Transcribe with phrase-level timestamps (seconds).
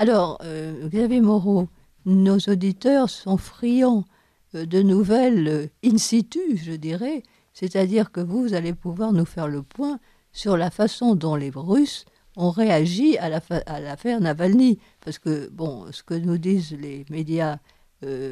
[0.00, 1.66] Alors, euh, Xavier Moreau,
[2.06, 4.04] nos auditeurs sont friands
[4.54, 9.48] euh, de nouvelles euh, in situ, je dirais, c'est-à-dire que vous allez pouvoir nous faire
[9.48, 9.98] le point
[10.30, 12.04] sur la façon dont les Russes
[12.36, 14.78] ont réagi à l'affaire Navalny.
[15.00, 17.58] Parce que, bon, ce que nous disent les médias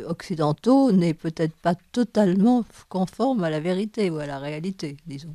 [0.06, 5.34] occidentaux n'est peut-être pas totalement conforme à la vérité ou à la réalité, disons.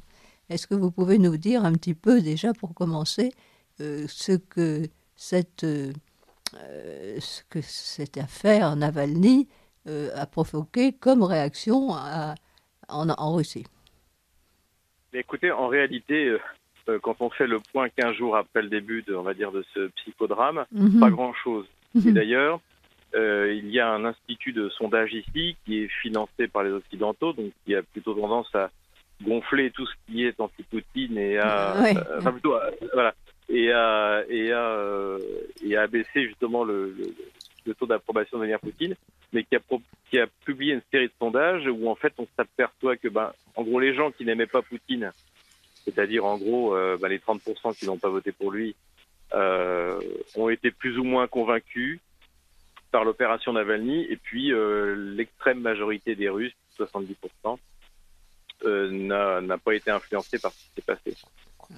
[0.49, 3.33] Est-ce que vous pouvez nous dire un petit peu, déjà pour commencer,
[3.77, 4.87] ce que
[5.17, 5.65] cette
[6.53, 9.47] ce que cette affaire Navalny
[9.87, 11.89] euh, a provoqué comme réaction
[12.87, 13.65] en, Russie.
[15.13, 16.37] Écoutez, en réalité,
[16.87, 19.51] euh, quand on fait le point 15 jours après le début, de, on va dire,
[19.51, 20.99] de ce psychodrame, mhm.
[20.99, 21.65] pas grand-chose.
[21.95, 22.09] Mhm.
[22.09, 22.59] Et d'ailleurs,
[23.15, 27.51] il y a un institut de sondage ici qui est financé par les Occidentaux, donc
[27.65, 28.69] qui a plutôt tendance à
[29.23, 31.75] gonfler tout ce qui est anti-Poutine et à,
[32.17, 32.55] enfin plutôt,
[32.93, 33.13] voilà,
[33.51, 35.19] et à, euh,
[35.63, 36.95] et abaisser justement le,
[37.77, 38.95] taux d'approbation de Vladimir Poutine,
[39.33, 39.55] mais qui
[40.19, 43.79] a, publié une série de sondages où en fait on s'aperçoit que, ben, en gros,
[43.79, 45.11] les gens qui n'aimaient pas Poutine,
[45.85, 48.75] c'est-à-dire en gros euh, ben, les 30% qui n'ont pas voté pour lui,
[49.33, 49.99] euh,
[50.35, 51.99] ont été plus ou moins convaincus
[52.91, 57.57] par l'opération Navalny, et puis euh, l'extrême majorité des Russes, 70%,
[58.65, 61.15] euh, n'a pas été influencée par ce qui s'est passé.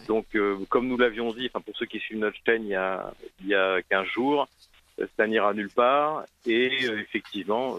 [0.08, 3.14] Donc, euh, comme nous l'avions dit, pour ceux qui suivent notre chaîne il y a,
[3.42, 4.48] il y a 15 jours,
[5.00, 6.26] euh, ça n'ira nulle part.
[6.46, 7.78] Et euh, effectivement,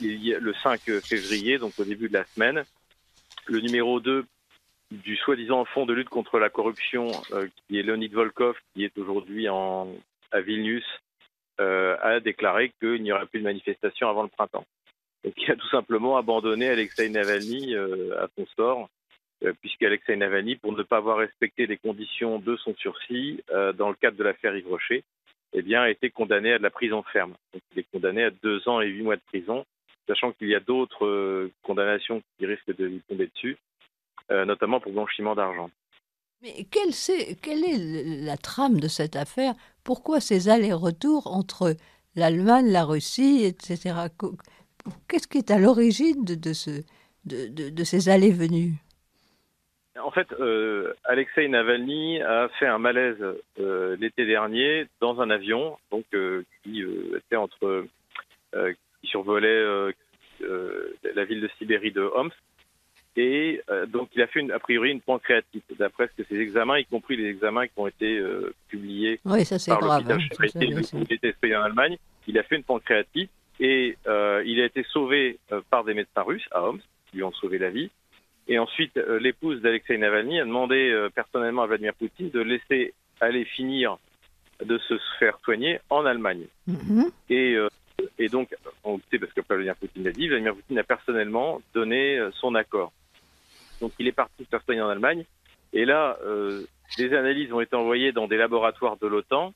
[0.00, 2.64] il y a, le 5 février, donc au début de la semaine,
[3.46, 4.24] le numéro 2
[4.90, 7.10] du soi-disant fonds de lutte contre la corruption,
[7.66, 10.84] qui est Leonid Volkov, qui est aujourd'hui à Vilnius,
[11.58, 14.66] a déclaré qu'il n'y aurait plus de manifestation avant le printemps.
[15.24, 18.93] Donc il a tout simplement abandonné Alexei Navalny à son sort euh,
[19.52, 23.94] puisqu'Alexei Navalny, pour ne pas avoir respecté les conditions de son sursis euh, dans le
[23.94, 25.04] cadre de l'affaire Yves Rocher,
[25.52, 27.34] eh bien, a été condamné à de la prison ferme.
[27.72, 29.64] Il est condamné à deux ans et huit mois de prison,
[30.08, 33.56] sachant qu'il y a d'autres euh, condamnations qui risquent de lui tomber dessus,
[34.30, 35.70] notamment pour blanchiment d'argent.
[36.40, 39.54] Mais quelle, est la trame de cette affaire?
[39.84, 41.76] Pourquoi ces allers-retours entre
[42.16, 43.94] l'Allemagne, la Russie, etc.
[45.08, 46.34] Qu'est-ce qui est à l'origine de,
[47.24, 48.74] de ces allées-venues
[50.02, 53.22] en fait, euh, Alexei Navalny a fait un malaise
[53.60, 57.86] euh, l'été dernier dans un avion, donc euh, qui euh, était entre,
[58.54, 59.92] euh, qui survolait
[60.40, 62.32] la ville de Sibérie de Homs,
[63.16, 65.64] et donc il a fait une, a priori une pancréatite.
[65.78, 68.20] D'après ce que ses examens, y compris les examens qui ont été
[68.68, 73.30] publiés oui, ça, par l'hôpital hein, il était en Allemagne, il a fait une pancréatite
[73.60, 75.38] et il a été sauvé
[75.70, 76.80] par des médecins russes à Homs,
[77.10, 77.90] qui lui ont sauvé la vie.
[78.46, 82.94] Et ensuite, euh, l'épouse d'Alexei Navalny a demandé euh, personnellement à Vladimir Poutine de laisser
[83.20, 83.96] aller finir
[84.62, 86.46] de se faire soigner en Allemagne.
[87.30, 87.68] Et, euh,
[88.18, 92.20] et donc, on sait parce que Vladimir Poutine l'a dit, Vladimir Poutine a personnellement donné
[92.34, 92.92] son accord.
[93.80, 95.24] Donc, il est parti se faire soigner en Allemagne.
[95.72, 96.18] Et là,
[96.96, 99.52] des analyses ont été envoyées dans des laboratoires de l'OTAN,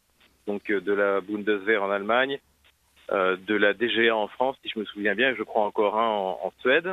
[0.47, 2.39] donc de la Bundeswehr en Allemagne,
[3.11, 6.41] de la DGA en France, si je me souviens bien, je crois encore un en,
[6.43, 6.93] en Suède,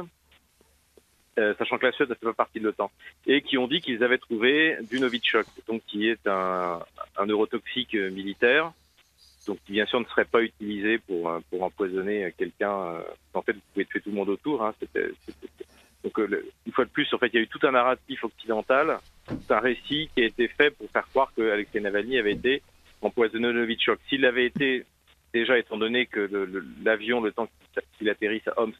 [1.37, 2.89] euh, sachant que la Suède ne fait pas partie de l'OTAN,
[3.27, 6.79] et qui ont dit qu'ils avaient trouvé du Novichok, donc qui est un,
[7.25, 8.71] neurotoxique militaire,
[9.45, 12.71] donc qui bien sûr ne serait pas utilisé pour, euh, pour empoisonner quelqu'un.
[12.71, 13.01] Euh,
[13.33, 14.63] en fait, vous pouvez tuer tout le monde autour.
[14.63, 14.73] Hein,
[16.03, 18.99] donc une fois de plus, en fait, il y a eu tout un narratif occidental,
[19.49, 22.61] un récit qui a été fait pour faire croire que Alexei Navalny avait été
[23.01, 23.99] empoisonné au Novichok.
[24.07, 24.85] S'il avait été
[25.33, 26.29] déjà, étant donné que
[26.83, 27.49] l'avion, le, le temps
[27.97, 28.75] qu'il atterrisse à Homs, euh,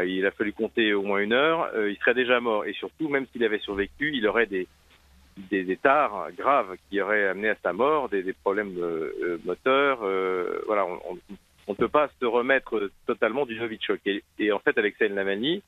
[0.00, 2.64] il a fallu compter au moins une heure, euh, il serait déjà mort.
[2.64, 4.66] Et surtout, même s'il avait survécu, il aurait des,
[5.50, 9.98] des, graves qui auraient amené à sa mort, des, problèmes euh, moteurs.
[10.66, 14.00] voilà, on ne peut pas se remettre totalement du Novichok.
[14.38, 15.62] Et, en fait, Alexei Navalny,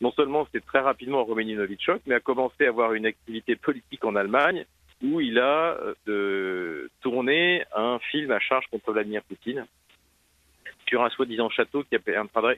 [0.00, 4.04] non seulement s'est très rapidement du Novichok, mais a commencé à avoir une activité politique
[4.04, 4.64] en Allemagne
[5.02, 5.78] où il a
[7.00, 9.66] tourné un film à charge contre Vladimir Poutine
[10.88, 11.96] sur un soi-disant château qui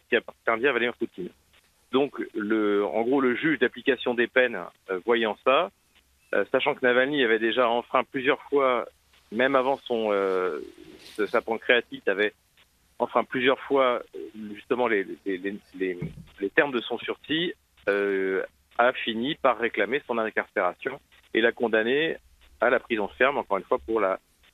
[0.09, 1.31] qui appartient à Vladimir Poutine.
[1.93, 4.59] Donc, en gros, le juge d'application des peines,
[4.91, 5.71] euh, voyant ça,
[6.35, 8.87] euh, sachant que Navalny avait déjà enfreint plusieurs fois,
[9.33, 10.61] même avant son euh,
[11.27, 12.33] sa pancréatite, avait
[13.01, 14.03] enfreint plusieurs fois
[14.55, 15.07] justement les,
[16.55, 17.55] termes de son sursis,
[17.87, 21.01] a fini par réclamer son incarcération
[21.35, 22.17] et l'a condamné
[22.61, 24.03] à la prison ferme, encore une fois, pour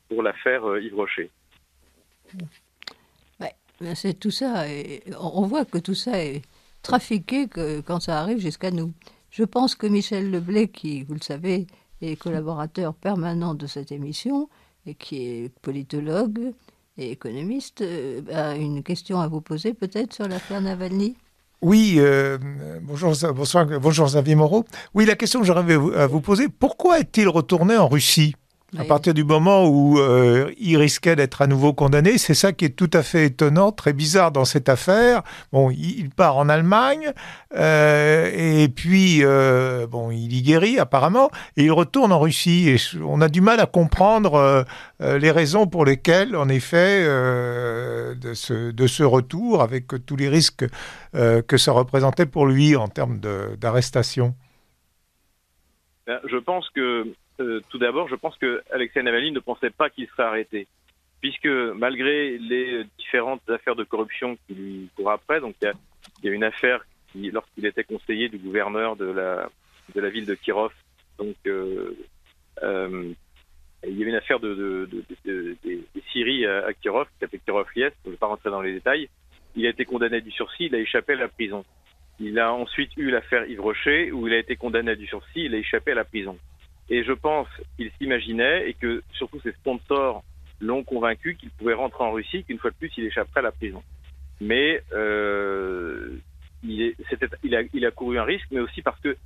[0.08, 1.31] pour l'affaire Yves Rocher.
[3.81, 4.64] Ben, c'est tout ça.
[5.20, 6.43] On voit que tout ça est
[6.82, 8.93] trafiqué que, quand ça arrive jusqu'à nous.
[9.31, 11.67] Je pense que Michel Leblay, qui, vous le savez,
[12.00, 14.49] est collaborateur permanent de cette émission
[14.87, 16.52] et qui est politologue,
[16.96, 17.84] et économiste,
[18.32, 21.17] a une question à vous poser peut-être sur l'affaire Navalny?
[21.61, 22.00] Oui,
[22.82, 24.64] bonjour, bonsoir, bonjour Xavier Moreau.
[24.94, 28.34] Oui, la question que j'aurais à vous poser, pourquoi est-il retourné en Russie?
[28.78, 32.64] À partir du moment où euh, il risquait d'être à nouveau condamné, c'est ça qui
[32.64, 35.23] est tout à fait étonnant, très bizarre dans cette affaire.
[35.52, 37.12] Bon, il part en Allemagne
[37.56, 42.69] euh, et puis euh, bon, il y guérit apparemment et il retourne en Russie.
[42.69, 44.64] Et on a du mal à comprendre
[45.00, 50.67] les raisons pour lesquelles, en effet, de ce, de, ce, retour, avec tous les risques
[51.12, 53.20] que ça représentait pour lui en termes
[53.58, 54.34] d'arrestation.
[56.06, 57.05] Ben, je pense que
[57.40, 60.66] euh, tout d'abord, je pense que Alexei Navalny ne pensait pas qu'il serait arrêté,
[61.20, 65.72] puisque malgré les différentes affaires de corruption qui lui courent après, donc il
[66.24, 70.72] y a, une affaire qui, lorsqu'il était conseiller du gouverneur de la ville de Kirov,
[71.18, 71.96] donc euh,
[72.62, 73.12] euh,
[73.86, 78.08] il y avait une affaire de, de, Syrie à, Kirov, qui s'appelait Kirov Lies, je
[78.08, 79.08] ne vais pas rentrer dans les détails.
[79.54, 81.64] Il a été condamné à du sursis, il a échappé à la prison.
[82.18, 85.44] Il a ensuite eu l'affaire Yves Rocher, où il a été condamné à du sursis,
[85.44, 86.38] il a échappé à la prison.
[86.88, 90.22] Et je pense qu'il s'imaginait et que surtout ses sponsors
[90.60, 93.52] l'ont convaincu qu'il pouvait rentrer en Russie, qu'une fois de plus, il échapperait à la
[93.52, 93.82] prison.
[94.40, 96.18] Mais euh,
[96.62, 96.96] il, est,
[97.42, 99.16] il, a, il, a, couru un risque, mais aussi parce que,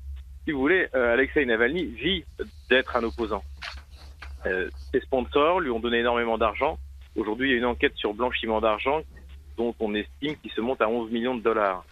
[0.44, 2.24] si vous voulez, euh, Alexei Navalny vit
[2.68, 3.42] d'être un opposant.
[4.46, 6.78] Euh, ses sponsors lui ont donné énormément d'argent.
[7.16, 9.02] Aujourd'hui, il y a une enquête sur blanchiment d'argent
[9.56, 11.84] dont on estime qu'il se monte à 11 millions de dollars.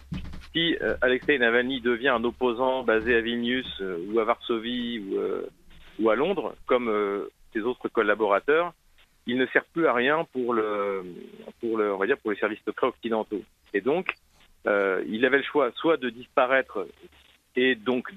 [0.53, 5.19] Si euh, Alexei Navalny devient un opposant basé à Vilnius euh, ou à Varsovie ou
[5.99, 8.73] ou à Londres, comme euh, ses autres collaborateurs,
[9.27, 11.03] il ne sert plus à rien pour le,
[11.59, 13.43] pour le, on va dire pour les services secrets occidentaux.
[13.73, 14.13] Et donc,
[14.65, 16.87] euh, il avait le choix soit de disparaître
[17.55, 18.09] et donc,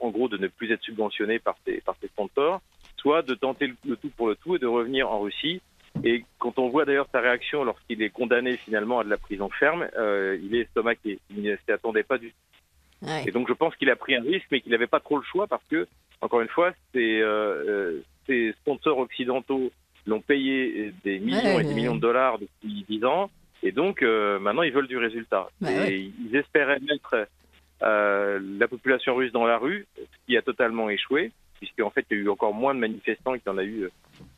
[0.00, 2.60] en gros, de ne plus être subventionné par ses, par ses sponsors,
[2.98, 5.62] soit de tenter le, tout pour le tout et de revenir en Russie.
[6.04, 9.50] Et quand on voit d'ailleurs sa réaction lorsqu'il est condamné finalement à de la prison
[9.50, 11.18] ferme, euh, il est estomaqué.
[11.30, 13.08] Il ne s'y attendait pas du tout.
[13.26, 15.24] Et donc je pense qu'il a pris un risque, mais qu'il n'avait pas trop le
[15.24, 15.86] choix parce que
[16.20, 19.72] encore une fois, ces, euh, euh sponsors occidentaux
[20.06, 23.28] l'ont payé des millions et des millions de dollars depuis dix ans,
[23.62, 25.48] et donc euh, maintenant ils veulent du résultat.
[25.66, 27.26] et ils espéraient mettre
[27.80, 32.20] la population russe dans la rue, ce qui a totalement échoué, puisqu'en fait il y
[32.20, 33.88] a eu encore moins de manifestants qu'il y en a eu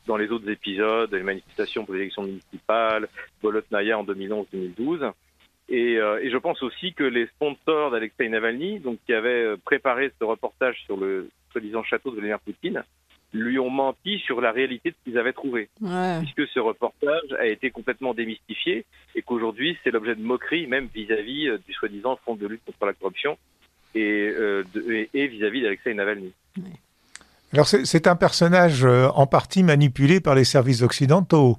[0.05, 3.07] dans les autres épisodes, les manifestations pour les élections municipales,
[3.41, 5.11] Bolotnaya en 2011-2012.
[5.69, 10.11] Et, euh, et, je pense aussi que les sponsors d'Alexei Navalny, donc qui avaient préparé
[10.19, 12.83] ce reportage sur le soi-disant château de Vladimir Poutine,
[13.33, 15.69] lui ont menti sur la réalité de ce qu'ils avaient trouvé.
[16.21, 18.85] Puisque ce reportage a été complètement démystifié
[19.15, 22.85] et qu'aujourd'hui, c'est l'objet de moquerie, même vis-à-vis euh, du soi-disant Front de lutte contre
[22.85, 23.37] la corruption
[23.95, 24.63] et euh,
[25.13, 26.33] vis-à-vis d'Alexei Navalny.
[27.53, 31.57] Alors, c'est un personnage euh, en partie manipulé par les services occidentaux.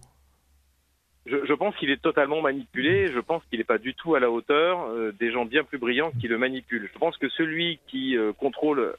[1.26, 3.11] Je, pense qu'il est totalement manipulé.
[3.11, 4.88] Je pense qu'il n'est pas du tout à la hauteur
[5.19, 6.91] des gens bien plus brillants qui le manipulent.
[6.93, 8.94] Je pense que celui qui contrôle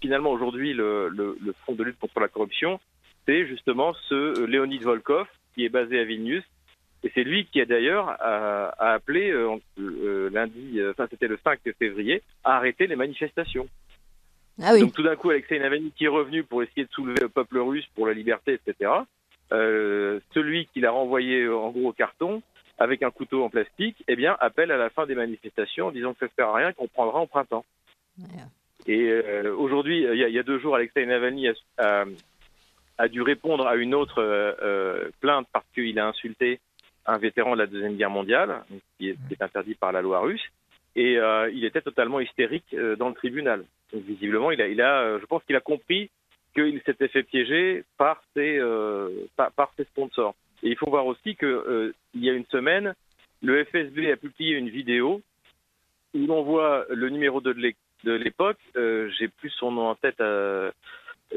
[0.00, 2.80] finalement aujourd'hui le, Front de lutte contre la corruption,
[3.26, 6.44] c'est justement ce euh, Léonid Volkov qui est basé à Vilnius.
[7.02, 8.16] Et c'est lui qui a d'ailleurs
[8.78, 13.68] appelé euh, euh, lundi, enfin c'était le 5 février, à arrêter les manifestations.
[14.62, 14.80] Ah oui.
[14.80, 17.58] Donc tout d'un coup, Alexei Navalny qui est revenu pour essayer de soulever le peuple
[17.58, 18.90] russe pour la liberté, etc.
[19.52, 22.42] Euh, celui qui l'a renvoyé en gros au carton
[22.78, 26.12] avec un couteau en plastique, eh bien appelle à la fin des manifestations en disant
[26.12, 27.64] que ça ne sert à rien, qu'on prendra en printemps.
[28.86, 32.04] Et euh, aujourd'hui, il, y, a deux jours, Alexei Navalny a,
[32.98, 36.60] a, dû répondre à une autre euh, euh, plainte parce qu'il a insulté
[37.06, 38.64] un vétéran de la Deuxième Guerre mondiale,
[38.98, 40.44] qui est, qui est interdit par la loi russe,
[40.96, 43.64] et euh, il était totalement hystérique dans le tribunal.
[43.92, 46.10] Donc visiblement, il a, a je pense qu'il a compris
[46.54, 48.60] qu'il s'était fait piéger par ses,
[49.36, 50.34] par, ses sponsors.
[50.62, 52.94] Et il faut voir aussi que il y a une semaine,
[53.42, 55.20] le FSB a publié une vidéo
[56.14, 57.52] où l'on voit le numéro de
[58.04, 58.58] de l'époque.
[58.76, 60.20] Euh, j'ai plus son nom en tête.
[60.20, 60.70] Euh,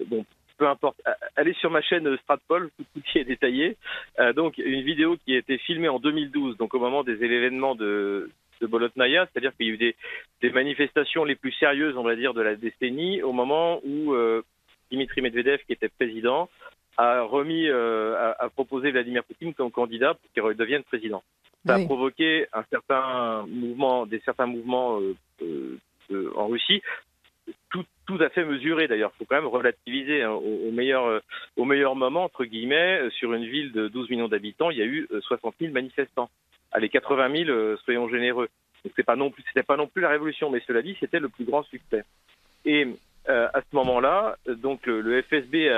[0.05, 0.25] bon,
[0.57, 1.01] peu importe.
[1.35, 3.77] Allez sur ma chaîne Stratpol, tout qui est détaillé.
[4.19, 7.75] Euh, donc, une vidéo qui a été filmée en 2012, donc au moment des événements
[7.75, 8.29] de,
[8.61, 9.95] de Bolotnaya, c'est-à-dire qu'il y a eu des,
[10.41, 14.43] des, manifestations les plus sérieuses, on va dire, de la décennie, au moment où euh,
[14.91, 16.49] Dimitri Medvedev, qui était président,
[16.97, 21.23] a remis, euh, a, a, proposé Vladimir Poutine comme candidat pour qu'il redevienne président.
[21.65, 25.77] Ça a provoqué un certain mouvement, des certains mouvements euh,
[26.11, 26.81] euh, en Russie,
[27.69, 29.11] tout, tout à fait mesuré d'ailleurs.
[29.15, 31.19] Il faut quand même relativiser hein, au, meilleur, euh,
[31.57, 34.81] au meilleur moment, entre guillemets, euh, sur une ville de 12 millions d'habitants, il y
[34.81, 36.29] a eu 60 000 manifestants.
[36.77, 38.49] Allez, 80 000, soyons généreux.
[38.95, 41.27] C'est pas non plus, c'était pas non plus la révolution, mais cela dit, c'était le
[41.27, 42.05] plus grand succès.
[42.65, 42.85] Et
[43.29, 45.71] euh, à ce moment-là, donc le, FSB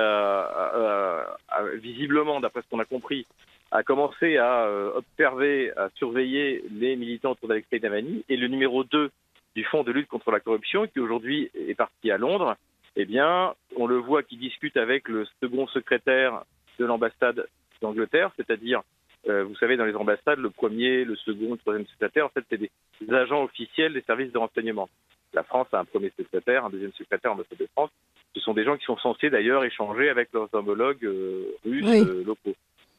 [1.80, 3.26] visiblement, d'après ce qu'on a compris,
[3.70, 8.22] a commencé à observer, à surveiller les militants autour d'Alexei Navalny.
[8.28, 9.10] Et le numéro 2
[9.56, 12.56] du Fonds de lutte contre la corruption, qui aujourd'hui est parti à Londres,
[12.96, 16.42] eh bien, on le voit qui discute avec le second secrétaire
[16.78, 17.46] de l'ambassade
[17.80, 18.82] d'Angleterre, c'est-à-dire,
[19.28, 22.44] euh, vous savez, dans les ambassades, le premier, le second, le troisième secrétaire, en fait,
[22.48, 22.70] c'est des
[23.12, 24.88] agents officiels des services de renseignement.
[25.32, 27.90] La France a un premier secrétaire, un deuxième secrétaire, ambassade de France.
[28.34, 32.24] Ce sont des gens qui sont censés d'ailleurs échanger avec leurs homologues euh, russes euh,
[32.24, 32.54] locaux.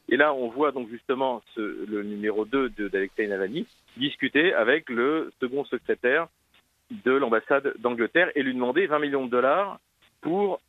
[0.08, 5.32] Et là, on voit donc justement ce, le numéro 2 d'Alexei Navalny discuter avec le
[5.40, 6.28] second secrétaire
[7.04, 9.78] de l'ambassade d'Angleterre et lui demander 20 millions de dollars
[10.20, 10.60] pour,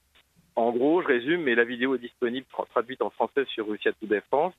[0.55, 4.21] en gros, je résume, mais la vidéo est disponible traduite en français sur Russia Today
[4.27, 4.53] France,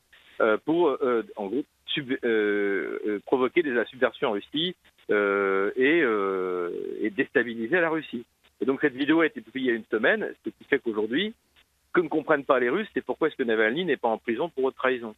[0.65, 1.65] pour, euh, en gros,
[2.25, 4.75] euh, provoquer de la subversion en Russie
[5.11, 6.03] et,
[7.01, 8.25] et déstabiliser la Russie.
[8.61, 10.79] Et donc cette vidéo a été publiée il y a une semaine, ce qui fait
[10.79, 11.35] qu'aujourd'hui,
[11.95, 14.49] que ne comprennent pas les Russes, c'est pourquoi est-ce que Navalny n'est pas en prison
[14.49, 15.15] pour haute trahison.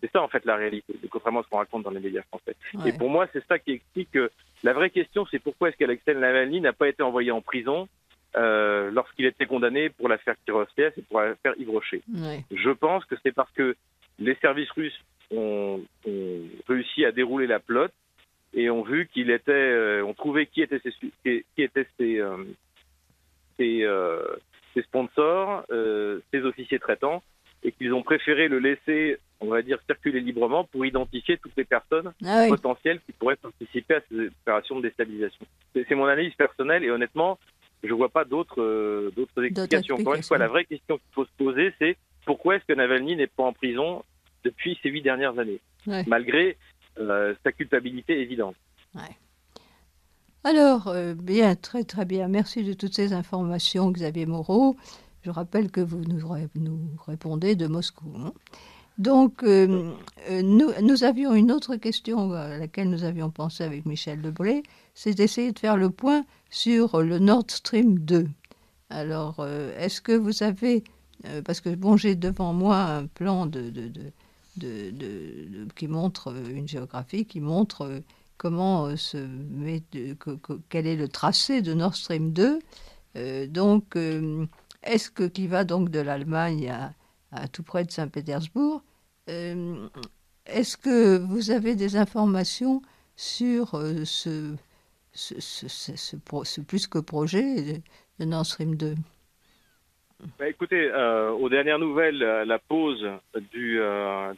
[0.00, 2.56] C'est ça en fait la réalité, contrairement à ce qu'on raconte dans les médias français.
[2.86, 4.30] Et pour moi, c'est ça qui explique que
[4.64, 7.86] la vraie question, c'est pourquoi est-ce qu'Alexei Navalny n'a pas été envoyé en prison
[8.36, 12.02] euh, lorsqu'il était condamné pour l'affaire Kiroslias et pour l'affaire Yves Rocher.
[12.50, 13.76] Je pense que c'est parce que
[14.18, 14.98] les services russes
[15.30, 15.80] ont,
[16.68, 17.92] réussi à dérouler la plotte
[18.54, 20.92] et ont vu qu'il était, euh, ont trouvé qui étaient ses,
[21.24, 22.44] qui, étaient ses, euh,
[24.74, 27.22] ses sponsors, euh, ses officiers traitants,
[27.62, 31.64] et qu'ils ont préféré le laisser, on va dire, circuler librement pour identifier toutes les
[31.64, 35.46] personnes ah potentielles qui pourraient participer à ces opérations de déstabilisation.
[35.74, 37.38] C'est mon analyse personnelle et honnêtement,
[37.82, 39.96] je ne vois pas d'autres euh, d'autres explications.
[39.96, 41.96] Encore une fois, la vraie question qu'il faut se poser, c'est
[42.26, 44.04] pourquoi est-ce que Navalny n'est pas en prison
[44.44, 45.60] depuis ces huit dernières années,
[46.06, 46.58] malgré
[46.98, 48.56] euh, sa culpabilité évidente.
[50.46, 52.28] Alors, euh, bien, très très bien.
[52.28, 54.76] Merci de toutes ces informations, Xavier Moreau.
[55.22, 56.22] Je rappelle que vous nous,
[57.04, 58.12] répondez de Moscou.
[58.16, 58.32] Hein.
[58.96, 59.90] Donc, euh,
[60.30, 64.62] euh, nous, avions une autre question à laquelle nous avions pensé avec Michel Lebré,
[64.94, 68.28] c'est d'essayer de faire le point sur le Nord Stream 2.
[68.88, 69.44] Alors,
[69.78, 70.84] est-ce que vous avez,
[71.44, 73.72] parce que bon, j'ai devant moi un plan de,
[75.74, 78.02] qui montre une géographie qui montre
[78.36, 78.96] comment euh,
[79.50, 79.82] met,
[80.68, 82.60] quel est le tracé de Nord Stream 2.
[83.16, 84.46] Euh, donc, euh,
[84.82, 86.72] est-ce que qui va donc de l'Allemagne
[87.32, 88.82] à, tout près de Saint-Pétersbourg
[89.26, 92.82] Est-ce que vous avez des informations
[93.16, 93.70] sur
[94.04, 94.54] ce,
[96.66, 97.82] plus que projet
[98.18, 98.94] de, Nord Stream 2
[100.38, 103.06] bah, écoutez, aux dernières nouvelles, la pause
[103.52, 103.80] du,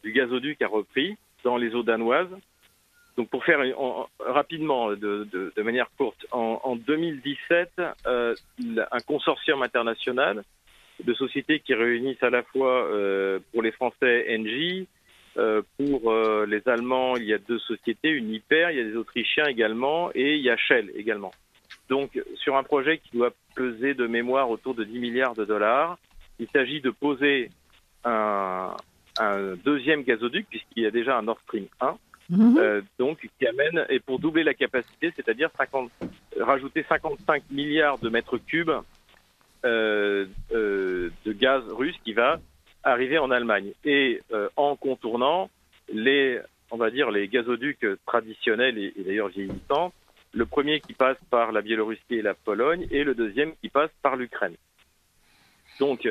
[0.03, 2.35] du gazoduc a repris dans les eaux danoises.
[3.19, 3.59] Donc pour faire
[4.21, 7.73] rapidement, de, manière courte, en, 2017,
[8.07, 8.35] euh,
[8.93, 10.45] un consortium international
[11.03, 14.87] de sociétés qui réunissent à la fois euh, pour les Français Engie,
[15.37, 16.15] euh, pour
[16.47, 20.11] les Allemands, il y a deux sociétés, une Hyper, il y a des Autrichiens également,
[20.15, 21.33] et il y a Shell également.
[21.89, 25.99] Donc sur un projet qui doit peser de mémoire autour de 10 milliards de dollars,
[26.39, 27.51] il s'agit de poser
[28.05, 28.75] un,
[29.19, 31.97] un deuxième gazoduc, puisqu'il y a déjà un Nord Stream 1,
[32.31, 32.59] Mhm.
[32.59, 35.51] Euh, donc qui amène et pour doubler la capacité, c'est-à-dire
[36.41, 38.71] rajouter 55 milliards de mètres cubes
[39.65, 42.39] euh, euh, de gaz russe qui va
[42.85, 44.21] arriver en Allemagne et
[44.57, 45.51] en contournant
[45.93, 46.39] les,
[46.71, 49.93] on va dire les gazoducs traditionnels et, d'ailleurs vieillissants.
[50.39, 53.91] Le premier qui passe par la Biélorussie et la Pologne et le deuxième qui passe
[54.03, 54.55] par l'Ukraine.
[55.81, 56.09] Donc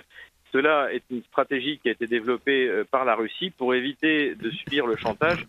[0.52, 4.86] cela est une stratégie qui a été développée par la Russie pour éviter de subir
[4.86, 5.48] le chantage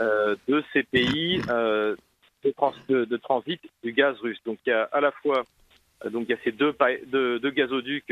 [0.00, 1.96] euh, de ces pays euh,
[2.44, 4.40] de, transit du gaz russe.
[4.46, 5.44] Donc il y a à la fois
[6.04, 6.74] euh, donc il y a ces deux,
[7.12, 8.10] deux, gazoducs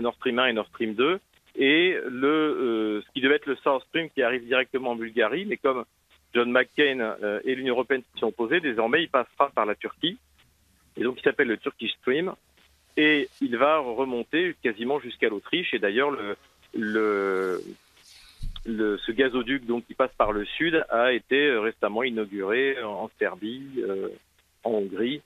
[0.00, 1.18] Nord Stream 1 et Nord Stream 2
[1.56, 5.56] et le ce qui devait être le South Stream qui arrive directement en Bulgarie, mais
[5.56, 5.84] comme
[6.36, 10.18] John McCain et l'Union européenne s'y sont opposés, désormais il passera par la Turquie.
[10.98, 12.34] Et donc il s'appelle le Turkish Stream.
[12.98, 15.72] Et il va remonter quasiment jusqu'à l'Autriche.
[15.72, 16.36] Et d'ailleurs le,
[16.74, 17.62] le
[18.66, 23.08] le, ce gazoduc donc qui passe par le sud a été euh, récemment inauguré en
[23.18, 24.08] Serbie, euh,
[24.64, 25.22] en Hongrie.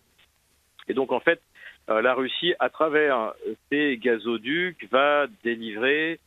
[0.89, 1.41] Et donc en fait,
[1.89, 3.33] euh, la Russie, à travers
[3.71, 6.21] ces gazoducs, va délivrer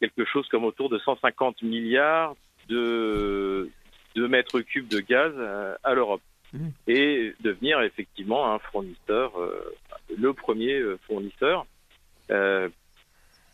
[0.00, 2.34] quelque chose comme autour de 150 milliards
[2.68, 3.70] de,
[4.14, 5.32] de mètres cubes de gaz
[5.82, 6.68] à l'Europe mmh.
[6.88, 9.32] et devenir effectivement un fournisseur,
[10.16, 11.66] le premier fournisseur.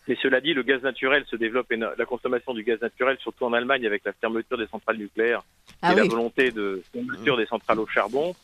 [0.09, 3.45] Mais cela dit, le gaz naturel se développe et la consommation du gaz naturel, surtout
[3.45, 5.43] en Allemagne avec la fermeture des centrales nucléaires
[5.83, 8.35] ah et la volonté de fermeture des centrales au charbon,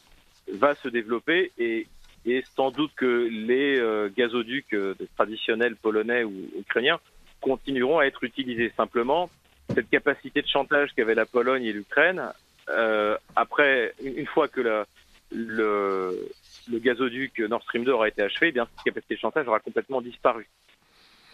[0.53, 1.87] va se développer et,
[2.27, 6.99] et sans doute que les euh, gazoducs euh, traditionnels polonais ou ukrainiens
[7.41, 8.73] continueront à être utilisés.
[8.77, 9.31] Simplement,
[9.75, 12.23] cette capacité de chantage qu'avaient la Pologne et l'Ukraine,
[13.37, 14.85] après, une, fois que
[15.31, 16.29] le,
[16.69, 20.01] gazoduc Nord Stream 2 aura été achevé, eh bien cette capacité de chantage aura complètement
[20.01, 20.47] disparu.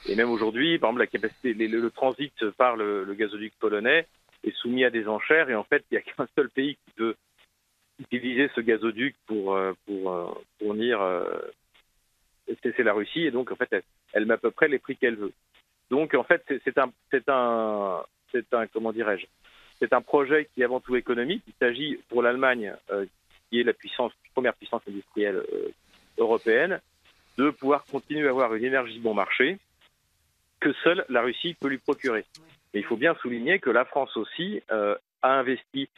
[0.06, 4.06] Et même aujourd'hui, par exemple, la capacité, le, transit par le, gazoduc polonais
[4.44, 6.92] est soumis à des enchères et en fait, il n'y a qu'un seul pays qui
[6.96, 7.14] peut
[7.98, 10.26] utiliser ce gazoduc pour euh, pour euh,
[10.58, 11.24] fournir euh,
[12.62, 15.16] c'est la Russie et donc en fait elle, met à peu près les prix qu'elle
[15.16, 15.32] veut.
[15.90, 16.92] Donc en fait c'est un
[17.28, 19.26] un c'est un comment dirais-je
[19.80, 21.44] c'est un projet qui est avant tout économique.
[21.46, 22.74] Il s'agit pour l'Allemagne
[23.48, 23.72] qui est la
[24.34, 25.40] première puissance industrielle
[26.18, 26.80] européenne
[27.38, 29.58] de pouvoir continuer à avoir une énergie bon marché
[30.60, 32.24] que seule la Russie peut lui procurer.
[32.74, 35.88] Mais il faut bien souligner que la France aussi euh, a investi,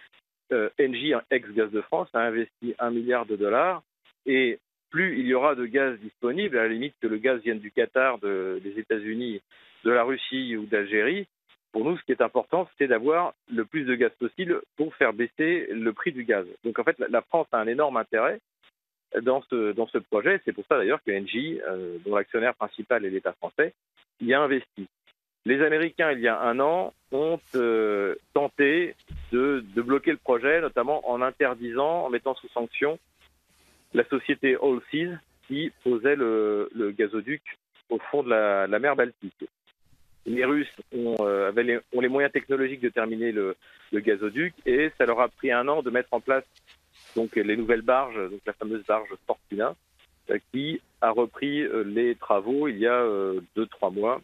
[0.53, 3.83] euh, Engie, ex-Gaz de France, a investi un milliard de dollars
[4.27, 4.59] et
[4.91, 7.71] plus il y aura de gaz disponible, à la limite que le gaz vienne du
[7.71, 9.41] Qatar, des États-Unis,
[9.85, 11.27] de la Russie ou d'Algérie,
[11.73, 15.13] pour nous, ce qui est important, c'est d'avoir le plus de gaz possible pour faire
[15.13, 16.47] baisser le prix du gaz.
[16.65, 18.41] Donc en fait, la France a un énorme intérêt
[19.23, 20.41] dans ce, dans ce projet.
[20.45, 23.75] C'est pour ça d'ailleurs que Engie, euh, dont l'actionnaire principal est l'État français,
[24.21, 24.89] y a investi.
[25.47, 28.95] Les Américains, il y a un an, ont euh, tenté
[29.33, 32.99] de, bloquer le projet, notamment en interdisant, en mettant sous sanction
[33.95, 37.43] la société Allseas qui posait le, gazoduc
[37.89, 39.49] au fond de la mer Baltique.
[40.27, 43.57] Les Russes ont, euh, avaient les, ont, les, moyens technologiques de terminer le,
[43.91, 46.45] le, gazoduc et ça leur a pris un an de mettre en place
[47.17, 49.75] donc les nouvelles barges, donc la fameuse barge Fortuna,
[50.31, 54.21] euh, qui a repris euh, les travaux il y a euh, deux trois mois.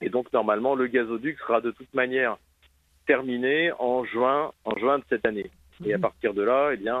[0.00, 2.38] Et donc normalement le gazoduc sera de toute manière
[3.06, 5.50] terminé en juin en juin de cette année.
[5.84, 6.02] Et à mhm.
[6.02, 7.00] partir de là, eh bien,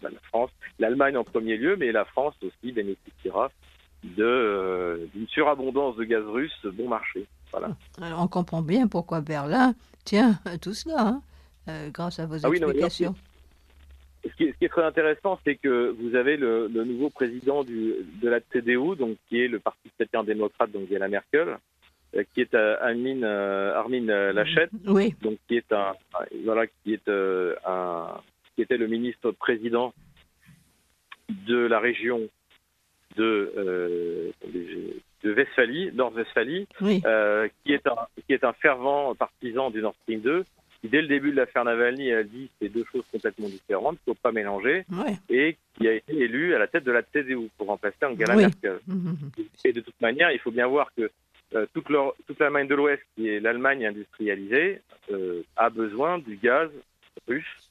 [0.00, 3.50] bah, la France, l'Allemagne en premier lieu, mais la France aussi bénéficiera
[4.02, 7.26] d'une surabondance de gaz russe bon marché.
[7.50, 7.76] Voilà.
[8.00, 11.20] Alors on comprend bien pourquoi Berlin tient tout cela,
[11.66, 13.14] hein, grâce à vos ah explications.
[14.22, 18.40] Ce qui, est, très intéressant, c'est que vous avez le, nouveau président du, de la
[18.52, 21.56] CDU, donc qui est le parti chrétien-démocrate, donc Angela Merkel,
[22.16, 25.14] euh, qui est euh, Armin, euh, Armin Lachette, oui.
[25.22, 25.94] donc qui est un,
[26.44, 28.20] voilà, qui est un,
[28.54, 29.94] qui était le ministre président
[31.30, 32.28] de la région
[33.16, 34.32] de
[35.22, 40.44] de Westphalie, Nord-Westphalie, qui est un qui est un fervent partisan du Nord Stream 2
[40.80, 44.10] qui, dès le début de l'affaire Navalny, a dit c'est deux choses complètement différentes, il
[44.10, 44.84] ne faut pas mélanger,
[45.28, 48.80] et qui a été élu à la tête de la CDU pour remplacer Angela Merkel.
[48.86, 49.42] Mmh, mmh, mmh.
[49.64, 51.10] Et de toute manière, il faut bien voir que
[51.54, 51.86] euh, toute,
[52.26, 56.70] toute l'Allemagne de l'Ouest, qui est l'Allemagne industrialisée, euh, a besoin du gaz
[57.28, 57.70] russe,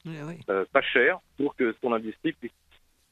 [0.50, 2.52] euh, pas cher, pour que son industrie puisse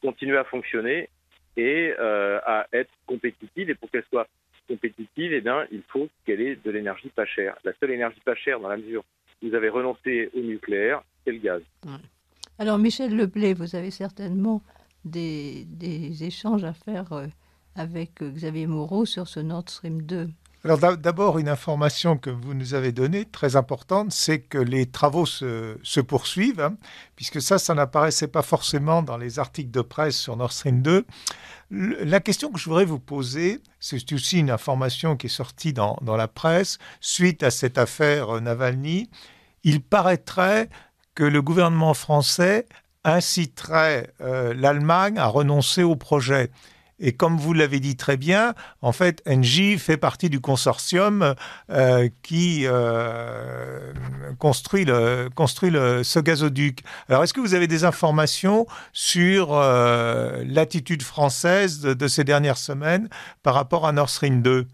[0.02, 1.10] continuer à fonctionner
[1.58, 3.70] et à être compétitive.
[3.70, 4.28] Et pour qu'elle soit
[4.68, 7.58] compétitive, eh bien, il faut qu'elle ait de l'énergie pas chère.
[7.64, 9.04] La seule énergie pas chère dans la mesure
[9.42, 11.62] vous avez renoncé au nucléaire, c'est le gaz.
[12.60, 14.62] Alors Michel Leblay, vous avez certainement
[15.06, 17.28] des, des échanges à faire euh,
[17.76, 20.28] avec euh, Xavier Moreau sur ce Nord Stream 2.
[20.68, 25.26] Alors d'abord, une information que vous nous avez donnée, très importante, c'est que les travaux
[25.26, 26.76] se, poursuivent, hein,
[27.16, 31.06] puisque ça, ça n'apparaissait pas forcément dans les articles de presse sur Nord Stream 2.
[31.72, 35.98] La question que je voudrais vous poser, c'est aussi une information qui est sortie dans,
[36.06, 39.10] la presse suite à cette affaire Navalny.
[39.64, 40.68] Il paraîtrait
[41.16, 42.66] que le gouvernement français
[43.06, 46.52] inciterait euh, l'Allemagne à renoncer au projet.
[47.00, 51.36] Et comme vous l'avez dit très bien, en fait, Engie fait partie du consortium
[51.70, 53.94] euh, qui euh,
[54.40, 56.80] construit, le, construit le, ce gazoduc.
[57.08, 63.10] Alors, est-ce que vous avez des informations sur euh, l'attitude française de, ces dernières semaines
[63.44, 64.66] par rapport à Nord Stream 2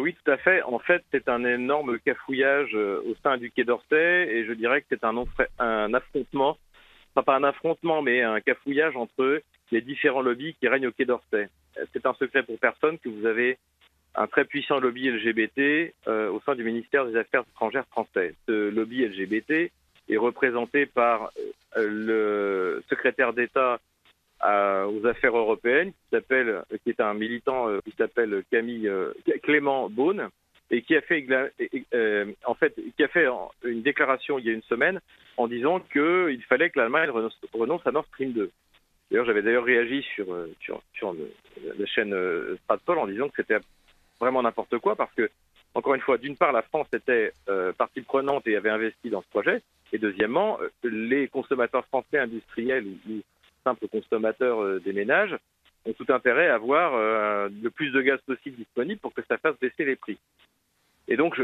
[0.00, 0.62] oui, tout à fait.
[0.62, 4.86] En fait, c'est un énorme cafouillage au sein du Quai d'Orsay et je dirais que
[4.90, 5.24] c'est un,
[5.58, 6.56] un affrontement,
[7.14, 11.04] enfin pas un affrontement, mais un cafouillage entre les différents lobbies qui règnent au Quai
[11.04, 11.48] d'Orsay.
[11.92, 13.58] C'est un secret pour personne que vous avez
[14.14, 18.34] un très puissant lobby LGBT euh, au sein du ministère des Affaires étrangères français.
[18.46, 19.70] Ce lobby LGBT
[20.08, 21.30] est représenté par
[21.76, 23.78] euh, le secrétaire d'État
[24.44, 28.90] euh, aux affaires européennes, qui s'appelle, qui est un militant qui s'appelle Camille
[29.42, 30.28] Clément Beaune,
[30.70, 31.26] et qui a fait,
[32.44, 33.26] en fait, qui a fait
[33.64, 35.00] une déclaration il y a une semaine
[35.36, 38.50] en disant qu'il fallait que l'Allemagne renonce à Nord Stream 2.
[39.10, 40.82] D'ailleurs, j'avais d'ailleurs réagi sur, euh, sur,
[41.64, 43.58] la chaîne euh, Stratpol en disant que c'était
[44.20, 45.30] vraiment n'importe quoi parce que,
[45.74, 49.22] encore une fois, d'une part, la France était euh, partie prenante et avait investi dans
[49.22, 53.22] ce projet, et deuxièmement, les consommateurs français industriels ou,
[53.64, 55.36] simples consommateurs des ménages
[55.84, 56.92] ont tout intérêt à avoir
[57.48, 60.16] le plus de gaz possible disponible pour que ça fasse baisser les prix.
[61.08, 61.40] Et donc,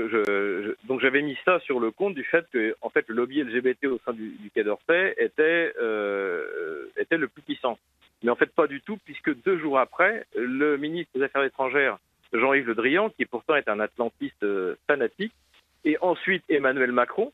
[0.84, 3.86] donc j'avais mis ça sur le compte du fait que, en fait, le lobby LGBT
[3.86, 7.78] au sein du, du Quai d'Orsay était, euh, était le plus puissant.
[8.24, 11.98] Mais en fait, pas du tout, puisque deux jours après, le ministre des Affaires étrangères,
[12.32, 15.34] Jean-Yves Le Drian, qui pourtant est un atlantiste euh, fanatique,
[15.84, 17.32] et ensuite Emmanuel Macron,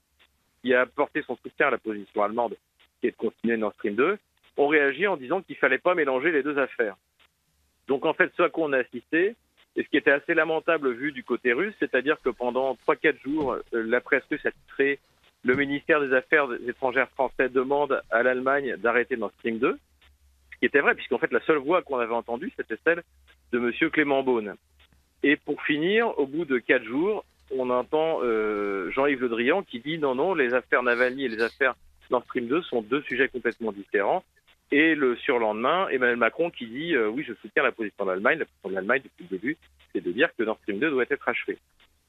[0.60, 2.56] qui a apporté son soutien à la position allemande,
[3.00, 4.18] qui est de continuer Nord Stream 2,
[4.56, 6.96] ont réagi en disant qu'il fallait pas mélanger les deux affaires.
[7.86, 9.36] Donc en fait, ce à quoi on a assisté,
[9.76, 13.52] et ce qui était assez lamentable vu du côté russe, c'est-à-dire que pendant 3-4 jours,
[13.52, 14.98] euh, la presse russe a titré
[15.44, 19.99] le ministère des Affaires étrangères français demande à l'Allemagne d'arrêter Nord Stream 2, ce
[20.60, 23.02] qui était vrai, puisqu'en fait la seule voix qu'on avait entendue, c'était celle
[23.52, 23.90] de M.
[23.90, 24.54] Clément Beaune.
[25.22, 29.80] Et pour finir, au bout de 4 jours, on entend euh, Jean-Yves Le Drian qui
[29.80, 31.74] dit non, non, les affaires Navalny et les affaires
[32.10, 34.24] Nord Stream 2 sont deux sujets complètement différents.
[34.72, 38.38] Et le surlendemain, Emmanuel Macron qui dit euh, oui, je soutiens la position de l'Allemagne.
[38.38, 39.56] La position de l'Allemagne depuis le début,
[39.92, 41.58] c'est de dire que Nord Stream 2 doit être achevé.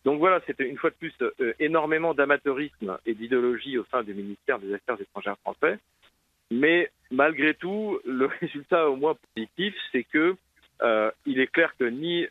[0.04, 4.14] Donc voilà, c'était une fois de plus euh, énormément d'amateurisme et d'idéologie au sein du
[4.14, 5.78] ministère des Affaires étrangères français.
[6.52, 10.36] Mais malgré tout, le résultat au moins positif, c'est que
[10.84, 12.28] euh, il est clair que ni,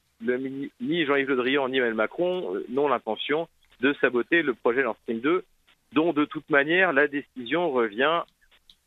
[0.80, 3.48] ni Jean-Yves Le Drian ni Emmanuel Macron euh, n'ont l'intention
[3.80, 5.44] de saboter le projet Nord Stream 2,
[5.92, 8.22] dont de toute manière la décision revient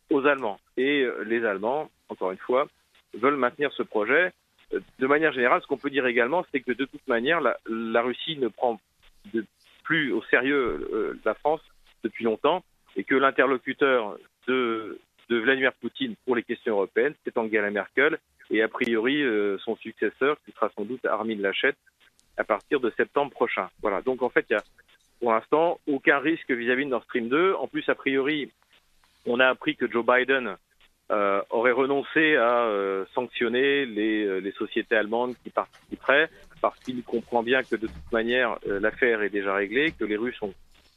[0.10, 0.60] aux Allemands.
[0.78, 2.68] Et euh, les Allemands, encore une fois,
[3.14, 4.32] veulent maintenir ce projet.
[4.74, 8.02] Euh, de manière générale, ce qu'on peut dire également, c'est que de toute manière, la,
[8.02, 8.80] Russie ne prend
[9.84, 11.62] plus au sérieux la France
[12.04, 12.64] depuis longtemps
[12.96, 14.18] et que l'interlocuteur
[14.48, 18.18] de, de, Vladimir Poutine pour les questions européennes, c'est Angela Merkel
[18.50, 21.74] et a priori euh, son successeur, qui sera sans doute Armin Laschet,
[22.38, 23.70] à partir de septembre prochain.
[23.82, 24.02] Voilà.
[24.02, 24.64] Donc en fait, il y a
[25.20, 27.54] pour l'instant aucun risque vis-à-vis -vis de Nord Stream 2.
[27.56, 28.52] En plus, a priori,
[29.26, 30.58] on a appris que Joe Biden
[31.12, 36.30] euh, aurait renoncé à euh, sanctionner les, les, sociétés allemandes qui participeraient
[36.62, 40.42] parce qu'il comprend bien que de toute manière l'affaire est déjà réglée, que les Russes
[40.42, 40.54] ont,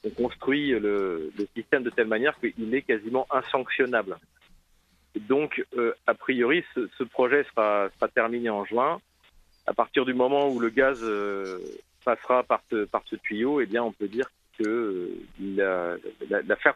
[0.07, 4.16] ont construit le, système de telle manière qu'il est quasiment insanctionnable.
[5.29, 5.64] donc,
[6.07, 9.01] a priori, ce, projet sera, terminé en juin.
[9.66, 11.05] À partir du moment où le gaz
[12.05, 15.11] passera par ce, tuyau, eh bien, on peut dire que
[16.31, 16.75] l'affaire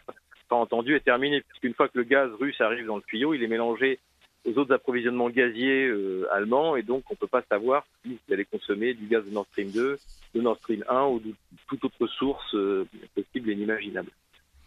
[0.51, 3.43] pas entendu est terminé, puisqu'une fois que le gaz russe arrive dans le tuyau, il
[3.43, 3.99] est mélangé
[4.47, 8.35] aux autres approvisionnements gaziers euh, allemands, et donc on ne peut pas savoir si vous
[8.35, 9.99] allez consommer du gaz de Nord Stream 2,
[10.35, 11.35] de Nord Stream 1 ou de
[11.69, 14.11] toute autre source euh, possible et inimaginable.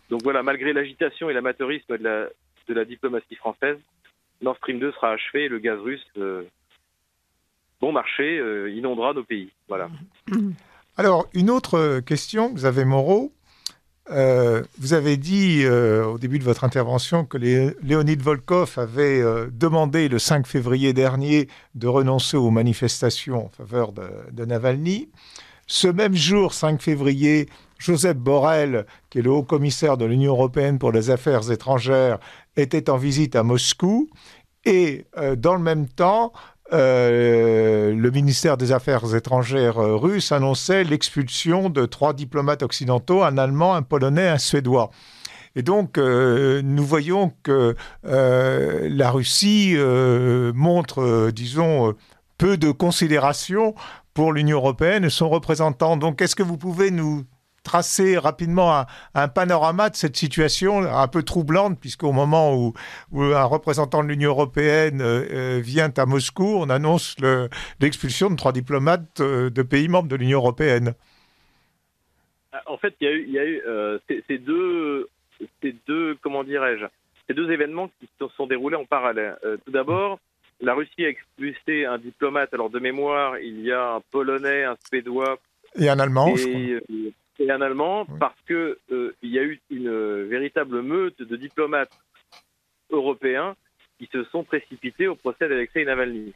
[0.10, 3.78] Donc voilà, malgré l'agitation et l'amateurisme de la, diplomatie française,
[4.42, 6.44] Nord Stream 2 sera achevé et le gaz russe, euh,
[7.82, 8.38] bon marché,
[8.72, 9.50] inondera nos pays.
[9.68, 9.90] Voilà.
[10.98, 13.34] Alors, une autre question, Xavier Moreau.
[14.12, 19.48] Euh, vous avez dit euh, au début de votre intervention que Léonid Volkov avait euh,
[19.52, 25.10] demandé le 5 février dernier de renoncer aux manifestations en faveur de, de, Navalny.
[25.68, 30.80] Ce même jour, 5 février, Joseph Borrell, qui est le haut commissaire de l'Union européenne
[30.80, 32.20] pour les affaires étrangères,
[32.58, 34.10] était en visite à Moscou.
[34.66, 35.06] Et
[35.38, 36.32] dans le même temps,
[36.74, 43.38] euh, le ministère des Affaires étrangères euh, russe annonçait l'expulsion de trois diplomates occidentaux, un
[43.38, 44.90] Allemand, un Polonais, un Suédois.
[45.56, 49.76] Et donc, euh, nous voyons que la Russie
[50.56, 51.94] montre, disons,
[52.40, 53.76] peu de considération
[54.16, 55.96] pour l'Union européenne et son représentant.
[55.96, 57.24] Donc, est-ce que vous pouvez nous
[57.64, 62.74] tracer rapidement un, un, panorama de cette situation un peu troublante, puisqu'au moment où,
[63.12, 67.16] où, un représentant de l'Union européenne euh, vient à Moscou, on annonce
[67.80, 70.94] l'expulsion de trois diplomates euh, de pays membres de l'Union européenne.
[72.68, 75.10] En fait, il y a eu, il y a eu euh, ces, ces, deux,
[75.62, 76.86] ces deux, comment dirais-je,
[77.28, 79.38] ces deux événements qui se sont déroulés en parallèle.
[79.44, 80.20] Euh, tout d'abord,
[80.62, 82.54] la Russie a expulsé un diplomate.
[82.54, 85.40] Alors de mémoire, il y a un Polonais, un Suédois
[85.76, 86.34] et un Allemand.
[86.38, 86.80] Et,
[87.40, 88.18] et un Allemand oui.
[88.20, 91.92] parce que euh, y a eu une euh, véritable meute de diplomates
[92.90, 93.56] européens
[94.00, 96.34] qui se sont précipités au procès d'Alexei Navalny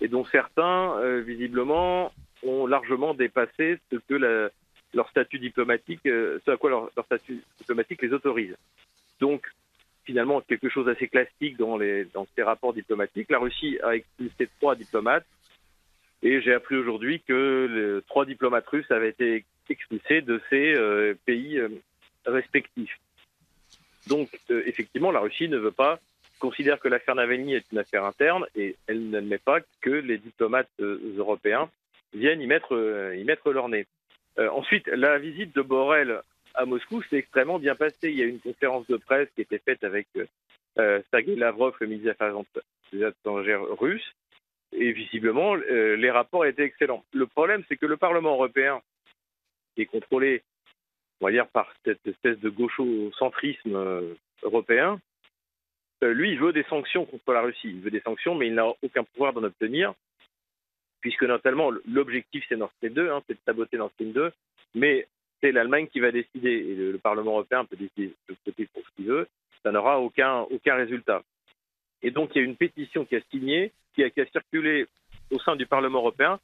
[0.00, 4.50] et dont certains euh, visiblement ont largement dépassé ce que la,
[4.94, 8.56] leur statut diplomatique, euh, ce à quoi leur, leur, statut diplomatique les autorise.
[9.20, 9.46] Donc
[10.04, 13.30] finalement quelque chose d'assez classique dans, les, dans ces rapports diplomatiques.
[13.30, 15.26] La Russie a expulsé trois diplomates
[16.22, 21.14] et j'ai appris aujourd'hui que les trois diplomates russes avaient été expulsés de ces euh,
[21.26, 21.68] pays euh,
[22.26, 22.98] respectifs.
[24.08, 26.00] Donc, euh, effectivement, la Russie ne veut pas,
[26.38, 30.70] considère que l'affaire Navalny est une affaire interne et elle n'admet pas que les diplomates
[30.80, 31.70] européens
[32.12, 33.86] viennent y mettre, y mettre leur nez.
[34.36, 36.20] ensuite, la visite de Borrell
[36.54, 38.10] à Moscou s'est extrêmement bien passée.
[38.10, 40.08] Il y a eu une conférence de presse qui était faite avec
[40.76, 44.12] Sergei Lavrov, le ministre des Affaires étrangères russe,
[44.72, 47.04] et visiblement, les rapports étaient excellents.
[47.12, 48.82] Le problème, c'est que le Parlement européen
[49.74, 50.42] qui est contrôlé,
[51.20, 55.00] on va dire, par cette espèce de gaucho-centrisme euh, européen,
[56.02, 57.68] euh, lui, il veut des sanctions contre la Russie.
[57.68, 59.94] Il veut des sanctions, mais il n'a aucun pouvoir d'en obtenir,
[61.00, 64.32] puisque notamment l'objectif c'est Nord Stream 2, hein, c'est de saboter Nord Stream 2,
[64.74, 65.06] mais
[65.40, 68.94] c'est l'Allemagne qui va décider, et le, Parlement européen peut décider de côté pour ce
[68.96, 69.28] qu'il veut,
[69.62, 71.22] ça n'aura aucun, aucun résultat.
[72.02, 74.86] Et donc il y a une pétition qui a signé, qui a, qui a circulé
[75.30, 76.38] au sein du Parlement européen,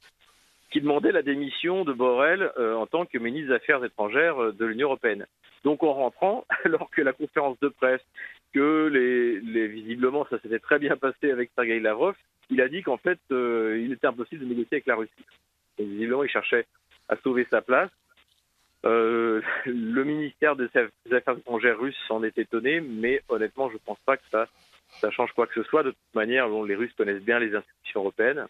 [0.71, 4.51] qui demandait la démission de Borrell euh, en tant que ministre des Affaires étrangères euh,
[4.51, 5.25] de l'Union européenne.
[5.63, 8.01] Donc en rentrant, alors que la conférence de presse,
[8.53, 12.15] que les, les visiblement ça s'était très bien passé avec Sergei Lavrov,
[12.49, 15.25] il a dit qu'en fait euh, il était impossible de négocier avec la Russie.
[15.77, 16.65] Et visiblement il cherchait
[17.07, 17.91] à sauver sa place.
[18.83, 24.15] Le ministère des Affaires étrangères russe s'en est étonné, mais honnêtement je ne pense pas
[24.15, 24.47] que ça,
[25.01, 25.83] ça change quoi que ce soit.
[25.83, 28.45] De toute manière, les Russes connaissent bien les institutions européennes.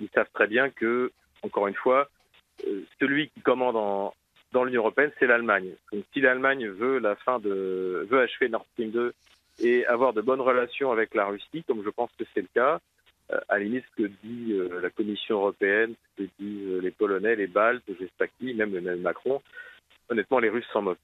[0.00, 2.08] Ils savent très bien que encore une fois,
[2.66, 4.12] euh, celui qui commande
[4.52, 5.72] dans l'Union européenne, c'est l'Allemagne.
[6.12, 9.12] Si l'Allemagne veut achever Nord Stream 2
[9.60, 12.80] et avoir de bonnes relations avec la Russie, comme je pense que c'est le cas,
[13.30, 17.46] euh, à ce que dit euh, la Commission européenne, ce que disent les Polonais, les
[17.46, 19.42] Baltes, Gestaki, même, même Macron,
[20.08, 20.98] honnêtement les Russes s'en moquent.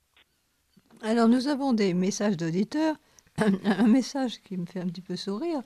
[1.03, 2.97] Alors nous avons des messages d'auditeurs.
[3.37, 5.61] Un, message qui me fait un petit peu sourire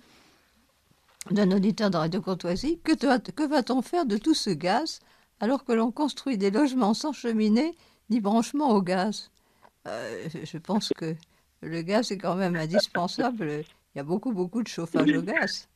[1.31, 5.01] d'un auditeur de Radio Courtoisie, que, que va-t-on faire de tout ce gaz
[5.41, 7.75] alors que l'on construit des logements sans cheminée
[8.11, 9.31] ni branchement au gaz?
[9.87, 11.14] Euh, Je pense que
[11.62, 13.64] le gaz est quand même indispensable.
[13.95, 15.69] Il y a beaucoup, beaucoup de chauffage au gaz.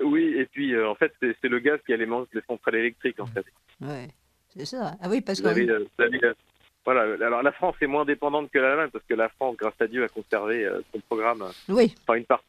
[0.00, 3.26] Oui, et puis euh, en fait, c'est le gaz qui alimente les centrales électriques, en
[3.26, 3.44] fait.
[3.80, 4.06] Oui,
[4.54, 4.96] c'est ça.
[5.00, 5.48] Ah oui, parce que.
[5.48, 6.34] Euh,
[6.84, 9.86] voilà, alors la France est moins dépendante que l'Allemagne, parce que la France, grâce à
[9.86, 11.44] Dieu, a conservé son programme.
[11.68, 11.94] Oui.
[12.02, 12.46] Enfin, une partie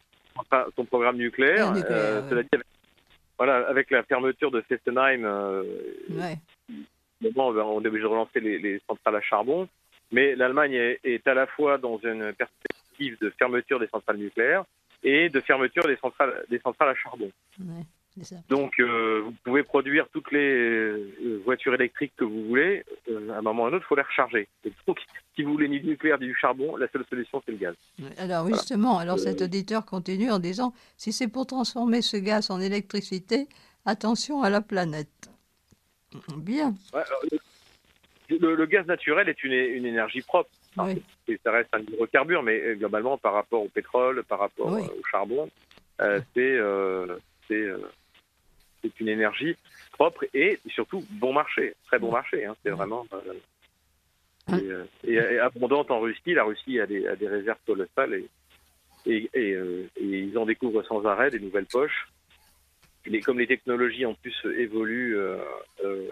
[0.76, 1.72] son programme nucléaire.
[1.90, 2.42] Euh,
[3.38, 5.62] voilà, avec la fermeture de Fessenheim, euh,
[7.24, 9.68] on est obligé de relancer les, centrales à charbon.
[10.12, 14.64] Mais l'Allemagne est, à la fois dans une perspective de fermeture des centrales nucléaires
[15.02, 17.30] et de fermeture des centrales, des centrales à charbon.
[18.48, 22.84] Donc, euh, vous pouvez produire toutes les euh, voitures électriques que vous voulez.
[23.10, 24.48] Euh, à un moment ou à un autre, il faut les recharger.
[24.86, 24.98] donc,
[25.34, 27.74] si vous voulez ni du nucléaire ni du charbon, la seule solution, c'est le gaz.
[28.18, 32.60] Alors, justement, alors cet auditeur continue en disant si c'est pour transformer ce gaz en
[32.60, 33.48] électricité,
[33.86, 35.30] attention à la planète.
[36.36, 36.74] Bien.
[38.28, 40.50] le, gaz naturel est une, une énergie propre.
[40.76, 41.02] Oui.
[41.44, 45.48] Ça reste un hydrocarbure, mais globalement, par rapport au pétrole, par rapport au charbon,
[46.34, 46.58] c'est
[48.82, 49.56] c'est une énergie
[49.92, 52.44] propre et surtout bon marché, très bon marché.
[52.44, 52.56] Hein.
[52.62, 53.06] c'est vraiment
[54.52, 56.34] euh, euh, et, abondante en Russie.
[56.34, 58.14] La Russie a des, a des réserves colossales
[59.06, 62.08] et, et, euh, et, ils en découvrent sans arrêt des nouvelles poches.
[63.06, 65.18] Les, comme les technologies en plus évoluent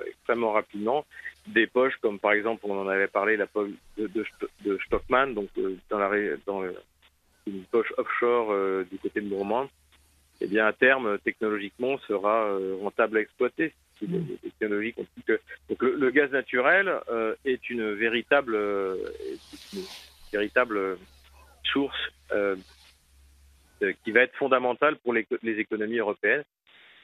[0.07, 1.04] extrêmement rapidement,
[1.46, 4.24] des poches comme par exemple on en avait parlé la poche de, de,
[4.64, 5.50] de Stockman, donc
[5.90, 6.62] dans la dans
[7.46, 8.54] une poche offshore
[8.90, 9.70] du côté de Mourmansk
[10.40, 13.72] eh bien, à terme, technologiquement, sera euh, rentable à exploiter.
[14.01, 14.37] Mm.
[15.68, 18.96] donc le, gaz naturel euh, est une véritable, euh,
[19.72, 19.83] une
[20.33, 20.98] véritable
[21.64, 21.98] source
[24.05, 26.44] qui va être fondamentale pour les, économies européennes.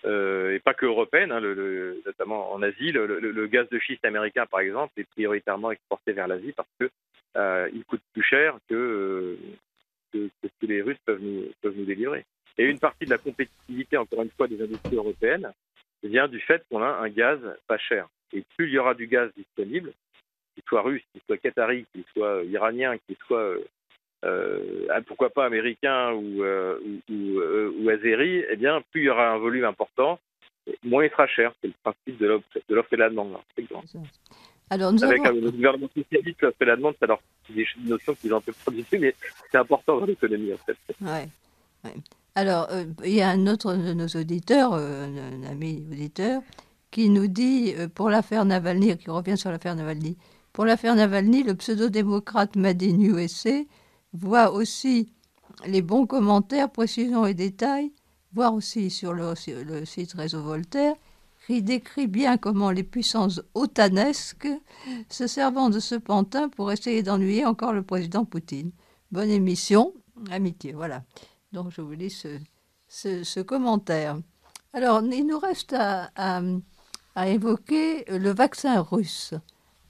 [0.04, 2.92] et pas que européennes, hein, le, notamment en Asie.
[2.92, 6.88] Le, gaz de schiste américain, par exemple, est prioritairement exporté vers l'Asie parce que
[7.72, 9.36] il coûte plus cher que,
[10.12, 12.24] que, que, ce que les Russes peuvent nous, peuvent nous délivrer.
[12.58, 15.52] Et une partie de la compétitivité, encore une fois, des industries européennes
[16.02, 18.08] vient du fait qu'on a un gaz pas cher.
[18.32, 19.92] Et plus il y aura du gaz disponible,
[20.54, 23.64] qu'il soit russe, qu'il soit qatari, qu'il soit iranien, qu'il soit euh,
[24.24, 26.78] euh pourquoi pas américain ou, euh,
[27.10, 30.18] ou, euh, ou, azéri, eh bien, plus il y aura un volume important,
[30.82, 31.52] moins il sera cher.
[31.60, 33.36] C'est le principe de l'offre et de la demande.
[34.70, 35.46] Alors, nous Avec avons...
[35.46, 38.52] un gouvernement socialiste, l'offre et la demande, c'est alors des notions qui ont un peu
[38.52, 39.14] produit, mais
[39.50, 40.76] c'est important dans l'économie, en fait.
[41.00, 41.28] Ouais.
[41.84, 41.94] ouais.
[42.36, 46.42] Alors, euh, il y a un autre de nos auditeurs, euh, un, ami auditeur,
[46.90, 50.16] qui nous dit, euh, pour l'affaire Navalny, qui revient sur l'affaire Navalny,
[50.52, 53.62] pour l'affaire Navalny, le pseudo-démocrate Made in USA
[54.12, 55.12] voit aussi
[55.66, 57.92] les bons commentaires, précisions et détails,
[58.32, 60.94] voire aussi sur le, le site Réseau Voltaire,
[61.46, 64.48] qui décrit bien comment les puissances otanesques
[65.08, 68.72] se servant de ce pantin pour essayer d'ennuyer encore le président Poutine.
[69.12, 69.92] Bonne émission,
[70.30, 71.04] amitié, voilà.
[71.54, 72.26] Donc je vous lis
[72.88, 74.16] ce, commentaire.
[74.72, 76.40] Alors, il nous reste à,
[77.26, 79.34] évoquer le vaccin russe.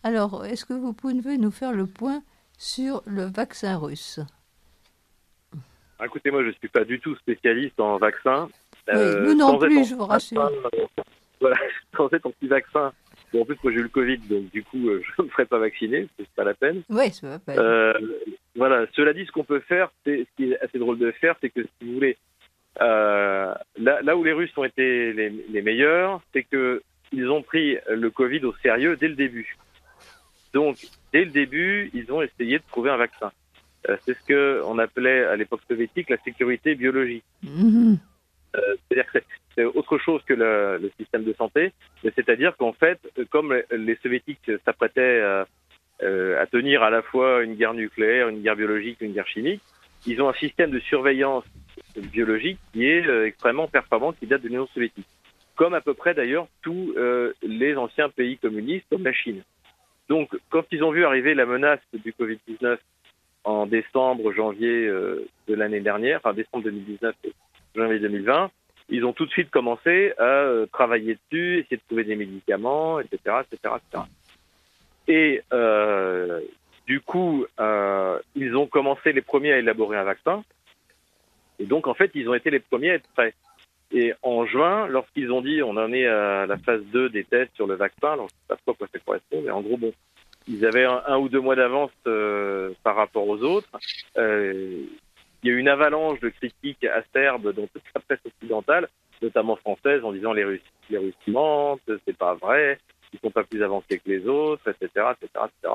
[0.03, 2.23] Alors, est-ce que vous pouvez nous faire le point
[2.59, 4.21] sur le vaccin russe?
[6.05, 8.49] Écoutez, moi, je ne suis pas du tout spécialiste en vaccin.
[8.93, 10.51] Oui, nous non plus, je vous rassure.
[11.41, 11.57] voilà,
[11.97, 12.93] sans être anti-vaccin,
[13.33, 15.47] Bon, en plus, moi j'ai eu le Covid, donc du coup, je ne me ferai
[15.47, 16.83] pas vacciner, c'est pas la peine.
[16.89, 17.59] Oui, c'est pas peine.
[18.57, 21.35] Voilà, cela dit, ce qu'on peut faire, c'est, ce qui est assez drôle de faire,
[21.41, 22.17] c'est que si vous voulez,
[22.81, 27.43] euh, là, là, où les Russes ont été les, les meilleurs, c'est que ils ont
[27.43, 29.57] pris le Covid au sérieux dès le début.
[30.53, 30.77] Donc,
[31.13, 33.31] dès le début, ils ont essayé de trouver un vaccin.
[33.89, 37.25] Euh, c'est ce que on appelait à l'époque soviétique la sécurité biologique.
[37.45, 37.99] Mm-hmm.
[38.57, 39.19] Euh, c'est-à-dire que
[39.55, 42.99] c'est autre chose que le, le système de santé, mais c'est-à-dire qu'en fait,
[43.31, 45.45] comme les soviétiques s'apprêtaient
[46.05, 49.27] à, euh, à tenir à la fois une guerre nucléaire, une guerre biologique, une guerre
[49.27, 49.63] chimique,
[50.07, 51.45] ils ont un système de surveillance
[51.97, 55.07] biologique qui est euh, extrêmement performant, qui date de l'Union soviétique,
[55.57, 59.43] comme à peu près d'ailleurs tous euh, les anciens pays communistes, comme la Chine.
[60.09, 62.77] Donc, quand ils ont vu arriver la menace du Covid-19
[63.45, 67.33] en décembre, janvier de l'année dernière, enfin décembre 2019 et
[67.75, 68.51] janvier 2020,
[68.91, 73.37] ils ont tout de suite commencé à travailler dessus, essayer de trouver des médicaments, etc.,
[73.51, 74.05] etc., etc.
[75.09, 76.41] Et euh,
[76.87, 80.45] du coup, euh, ils ont commencé les premiers à élaborer un vaccin.
[81.59, 83.35] Et donc, en fait, ils ont été les premiers à être prêts.
[83.93, 87.55] Et en juin, lorsqu'ils ont dit on en est à la phase 2 des tests
[87.55, 89.77] sur le vaccin, alors je ne sais pas trop quoi ça correspond, mais en gros,
[89.77, 89.93] bon,
[90.49, 93.69] ils avaient un, ou deux mois d'avance euh, par rapport aux autres.
[94.17, 94.85] Euh,
[95.43, 98.89] il y a eu une avalanche de critiques acerbes dans toute la presse occidentale,
[99.23, 102.79] notamment française, en disant les Russes, les Russes mentent, c'est pas vrai,
[103.15, 105.75] ils sont pas plus avancés que les autres, etc., etc., etc.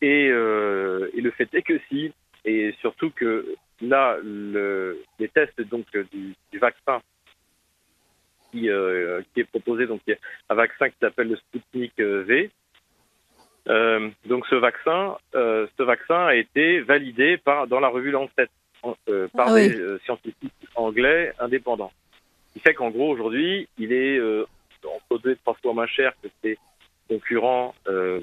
[0.00, 2.12] Et, euh, et le fait est que si,
[2.44, 7.00] et surtout que là, le, les tests donc du, du vaccin
[8.50, 10.18] qui, euh, qui est proposé, donc il y a
[10.50, 12.50] un vaccin qui s'appelle le Sputnik V.
[13.68, 18.48] Euh, donc ce vaccin, euh, ce vaccin a été validé par dans la revue Lancet
[19.08, 21.92] euh, par ah des euh, scientifiques anglais indépendants.
[22.48, 24.18] Ce qui fait qu'en gros aujourd'hui, il est
[24.88, 26.58] entre deux trois fois moins cher que ses
[27.08, 28.20] concurrents, euh,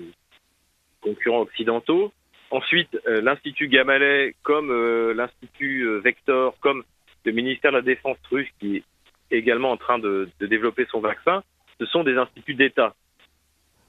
[1.27, 2.11] occidentaux.
[2.51, 6.83] Ensuite, euh, l'Institut Gamalais, comme euh, l'Institut Vector, comme
[7.25, 8.83] le ministère de la Défense russe qui est
[9.31, 11.43] également en train de, développer son vaccin,
[11.79, 12.95] ce sont des instituts d'État.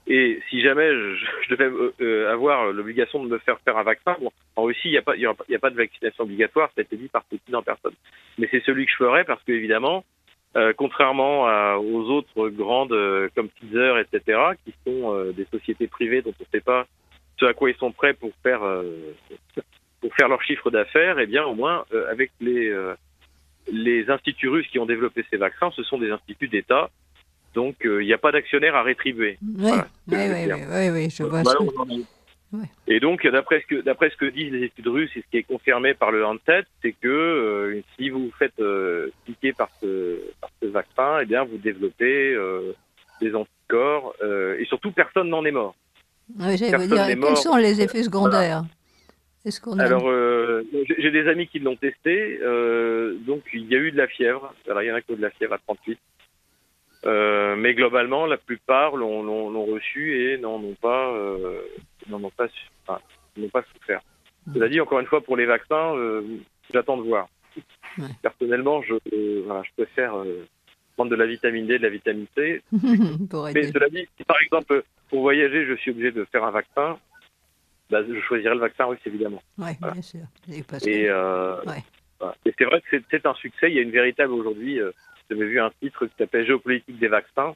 [0.07, 4.63] Et si jamais je, devais avoir l'obligation de me faire faire un vaccin, bon, en
[4.63, 7.07] Russie, il n'y a, pas, a, a pas de vaccination obligatoire, ça a été dit
[7.07, 7.93] par Poutine en personne.
[8.37, 10.03] Mais c'est celui que je ferais parce que, évidemment,
[10.57, 15.87] euh, contrairement à, aux autres grandes euh, comme Teaser, etc., qui sont euh, des sociétés
[15.87, 16.87] privées dont on ne sait pas
[17.39, 18.61] ce à quoi ils sont prêts pour faire
[19.99, 22.71] pour faire leur chiffre d'affaires, et eh bien au moins avec les
[23.71, 26.91] les instituts russes qui ont développé ces vaccins, ce sont des instituts d'État.
[27.55, 29.39] Donc il n'y a pas d'actionnaire à rétribuer.
[29.41, 31.41] Oui, voilà, oui, oui, oui, oui, je vois.
[32.51, 35.27] Voilà, et donc, d'après ce que d'après ce que disent les études russes et ce
[35.31, 39.53] qui est confirmé par le Lancet, c'est que euh, si vous vous faites euh, piquer
[39.53, 42.73] par ce, par ce vaccin, eh bien, vous développez euh,
[43.21, 44.13] des anticorps
[44.59, 45.75] et surtout personne n'en est mort.
[46.37, 48.63] Oui, dire, quels sont les effets secondaires
[49.63, 50.11] qu'on Alors,
[50.99, 52.39] j'ai des amis qui l'ont testé.
[53.25, 54.53] donc, il y a eu de la fièvre.
[54.67, 55.97] Alors, il y en a que de la fièvre à 38.
[57.05, 61.13] Euh, mais globalement, la plupart l'ont reçu et n'en ont pas,
[62.09, 62.47] n'en ont pas,
[62.85, 62.99] enfin,
[63.37, 64.01] n'ont pas souffert.
[64.53, 66.21] Cela dit, encore une fois, pour les vaccins, euh,
[66.73, 67.27] j'attends de voir.
[67.97, 68.07] Ouais.
[68.21, 70.47] Personnellement, je, euh, voilà, je préfère euh,
[70.95, 72.63] prendre de la vitamine D, de la vitamine C.
[72.71, 76.97] mais cela dit, si par exemple pour voyager, je suis obligé de faire un vaccin,
[77.89, 79.43] bah, je choisirais le vaccin russe évidemment.
[79.57, 79.93] Oui, voilà.
[79.93, 80.21] bien sûr.
[80.49, 80.59] Et,
[80.89, 81.83] et, ouais.
[82.19, 82.35] voilà.
[82.45, 83.69] et c'est vrai que c'est un succès.
[83.69, 84.79] Il y a une véritable aujourd'hui
[85.31, 87.55] j'avais vu un titre qui s'appelle Géopolitique des vaccins,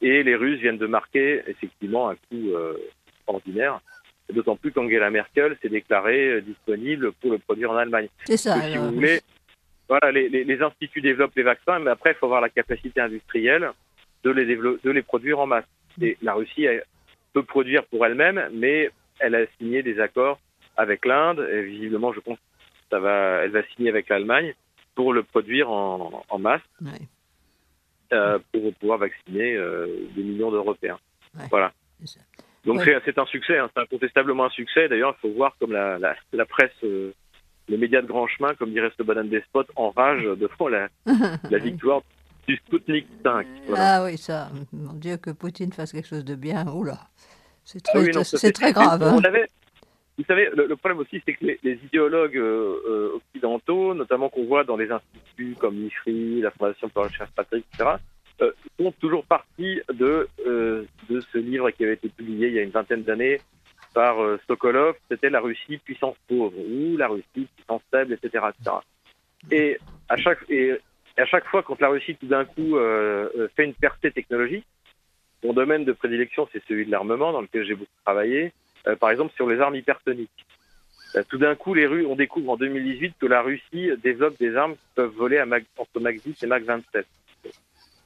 [0.00, 2.74] et les Russes viennent de marquer effectivement un coup euh,
[3.26, 3.80] ordinaire,
[4.32, 8.08] d'autant plus qu'Angela Merkel s'est déclarée euh, disponible pour le produire en Allemagne.
[8.24, 8.60] C'est ça.
[8.60, 9.20] si vous voulez,
[9.88, 13.00] voilà, les, les, les, instituts développent les vaccins, mais après, il faut avoir la capacité
[13.00, 13.70] industrielle
[14.24, 15.66] de les, de les produire en masse.
[16.00, 16.84] Et la Russie elle,
[17.32, 20.38] peut produire pour elle-même, mais elle a signé des accords
[20.76, 22.38] avec l'Inde, et visiblement, je pense
[22.90, 24.54] ça va, elle va signer avec l'Allemagne
[24.94, 26.90] pour le produire en, en masse, ouais.
[28.12, 30.98] euh, pour pouvoir vacciner euh, des millions d'Européens.
[31.34, 31.46] Ouais.
[31.50, 31.72] Voilà.
[32.64, 33.00] Donc ouais.
[33.04, 33.68] c'est un succès, hein.
[33.74, 34.88] c'est incontestablement un succès.
[34.88, 37.12] D'ailleurs, il faut voir comme la, la, la presse, euh,
[37.68, 40.88] les médias de grand chemin, comme dirait ce bonhomme des spots, enrage devant la,
[41.50, 42.02] la victoire
[42.46, 43.46] du Sputnik 5.
[43.66, 43.96] Voilà.
[43.96, 46.98] Ah oui, ça, mon Dieu, que Poutine fasse quelque chose de bien, oula,
[47.64, 49.02] c'est très, ah oui, très grave.
[49.02, 49.16] Hein.
[49.18, 49.46] On avait,
[50.18, 54.28] vous savez, le, le problème aussi, c'est que les, les idéologues euh, euh, occidentaux, notamment
[54.28, 57.90] qu'on voit dans les instituts comme l'IFRI, la Fondation pour la recherche patrick, etc.,
[58.76, 62.62] font toujours partie de, euh, de ce livre qui avait été publié il y a
[62.62, 63.40] une vingtaine d'années
[63.94, 68.46] par euh, Sokolov, c'était la Russie puissance pauvre ou la Russie puissance faible, etc..
[69.50, 69.78] Et
[70.08, 74.66] à chaque fois quand la Russie tout d'un coup euh, fait une percée technologique,
[75.44, 78.52] Mon domaine de prédilection, c'est celui de l'armement, dans lequel j'ai beaucoup travaillé.
[78.86, 80.46] Euh, par exemple, sur les armes hypersoniques.
[81.14, 84.56] Euh, tout d'un coup, les rues, on découvre en 2018 que la Russie développe des
[84.56, 87.06] armes qui peuvent voler à entre Mach 10 et Mach 27.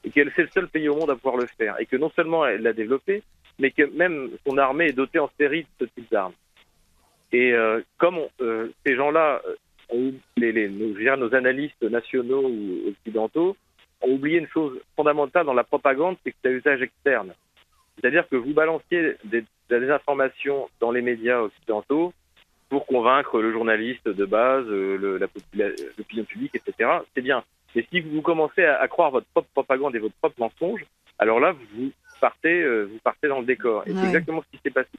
[0.07, 1.75] Et qu'elle c'est le seul pays au monde à pouvoir le faire.
[1.81, 3.23] Et que non seulement elle l'a développé,
[3.59, 6.31] mais que même son armée est dotée en série de ce type d'armes.
[7.33, 9.41] Et euh, comme euh, ces gens-là,
[9.93, 13.57] euh, nos, analystes nationaux ou occidentaux,
[13.99, 17.33] ont oublié une chose fondamentale dans la propagande, c'est que c'est à usage externe.
[17.95, 22.13] C'est-à-dire que vous balanciez des, des, informations dans les médias occidentaux
[22.69, 26.99] pour convaincre le journaliste de base, l'opinion publique, etc.
[27.13, 27.43] C'est bien.
[27.77, 30.83] Mais si vous commencez à, à, croire votre propre propagande et votre propre mensonge,
[31.19, 33.83] alors là, vous partez, vous partez dans le décor.
[33.85, 33.97] Et ouais.
[34.01, 34.89] c'est exactement ce qui s'est passé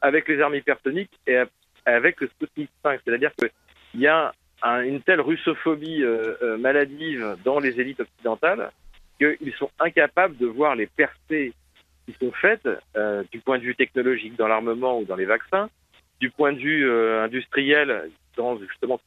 [0.00, 1.36] avec les armes hypersoniques et
[1.84, 3.00] avec le Sputnik 5.
[3.04, 8.70] C'est-à-dire qu'il y a un, une telle russophobie euh, euh, maladive dans les élites occidentales
[9.18, 11.52] qu'ils sont incapables de voir les percées
[12.06, 15.68] qui sont faites euh, du point de vue technologique dans l'armement ou dans les vaccins,
[16.20, 19.00] du point de vue euh, industriel dans justement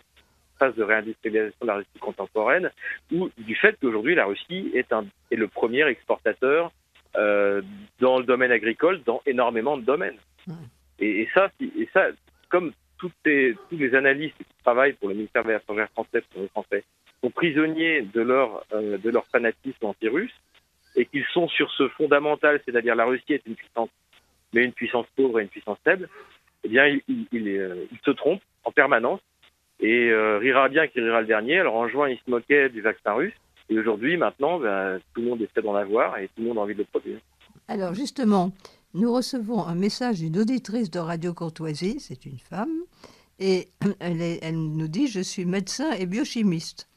[0.59, 2.71] phase de réindustrialisation de la Russie contemporaine,
[3.11, 6.71] ou du fait qu'aujourd'hui la Russie est, un, est le premier exportateur
[7.15, 7.61] euh,
[7.99, 10.17] dans le domaine agricole, dans énormément de domaines.
[10.47, 10.53] Mmh.
[10.99, 12.07] Et, et, ça, et ça,
[12.49, 16.21] comme toutes les, tous les analystes qui travaillent pour le ministère des Affaires étrangères français,
[16.31, 16.83] pour les Français,
[17.21, 20.33] sont prisonniers de leur, euh, de leur fanatisme anti-russe
[20.95, 23.89] et qu'ils sont sur ce fondamental, c'est-à-dire la Russie est une puissance,
[24.53, 26.07] mais une puissance pauvre et une puissance faible,
[26.63, 29.19] eh bien, il, il, il, euh, il se trompe en permanence
[29.79, 31.59] et euh, rira bien qu'il rira le dernier.
[31.59, 33.33] Alors en juin, il se moquait du vaccin russe
[33.69, 36.61] et aujourd'hui, maintenant, ben, tout le monde essaie d'en avoir et tout le monde a
[36.61, 37.19] envie de le produire.
[37.67, 38.51] Alors justement,
[38.93, 42.81] nous recevons un message d'une auditrice de Radio Courtoisie, c'est une femme,
[43.39, 43.69] et
[43.99, 46.87] elle, elle, nous dit Je suis médecin et biochimiste.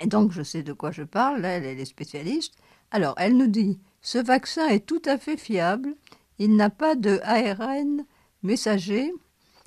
[0.00, 2.54] Et donc, je sais de quoi je parle, là, elle est spécialiste.
[2.90, 5.94] Alors, elle nous dit Ce vaccin est tout à fait fiable,
[6.38, 8.04] il n'a pas de ARN
[8.42, 9.10] messager,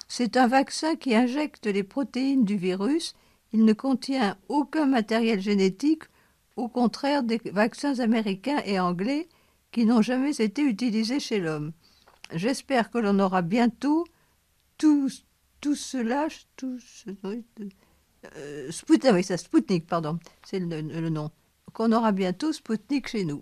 [0.09, 3.13] c'est un vaccin qui injecte les protéines du virus,
[3.53, 6.03] il ne contient aucun matériel génétique,
[6.55, 9.29] au contraire des vaccins américains et anglais
[9.71, 11.71] qui n'ont jamais été utilisés chez l'homme.
[12.33, 14.05] J'espère que l'on aura bientôt
[14.77, 15.09] tout,
[15.61, 17.11] tout cela, tout ce,
[18.35, 21.29] euh, Sput, ah oui, ça, Sputnik, pardon, c'est le, le, nom,
[21.73, 23.41] qu'on aura bientôt Sputnik chez nous.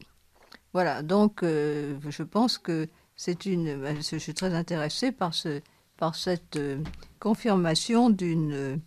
[0.73, 3.95] Voilà, donc euh, je pense que c'est une.
[4.01, 5.61] Je suis très intéressée par, ce,
[5.97, 6.77] par cette euh,
[7.19, 8.79] confirmation d'une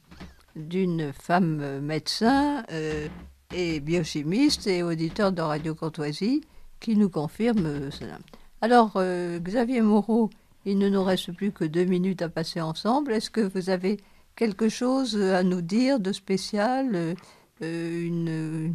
[0.56, 3.08] d'une femme médecin euh,
[3.54, 6.42] et biochimiste et auditeur de Radio Courtoisie
[6.80, 8.18] qui nous confirme euh, cela.
[8.60, 10.30] Alors, euh, Xavier Moreau,
[10.64, 13.12] il ne nous reste plus que deux minutes à passer ensemble.
[13.12, 13.98] Est-ce que vous avez
[14.36, 17.14] quelque chose à nous dire de spécial,
[17.62, 18.74] euh, une,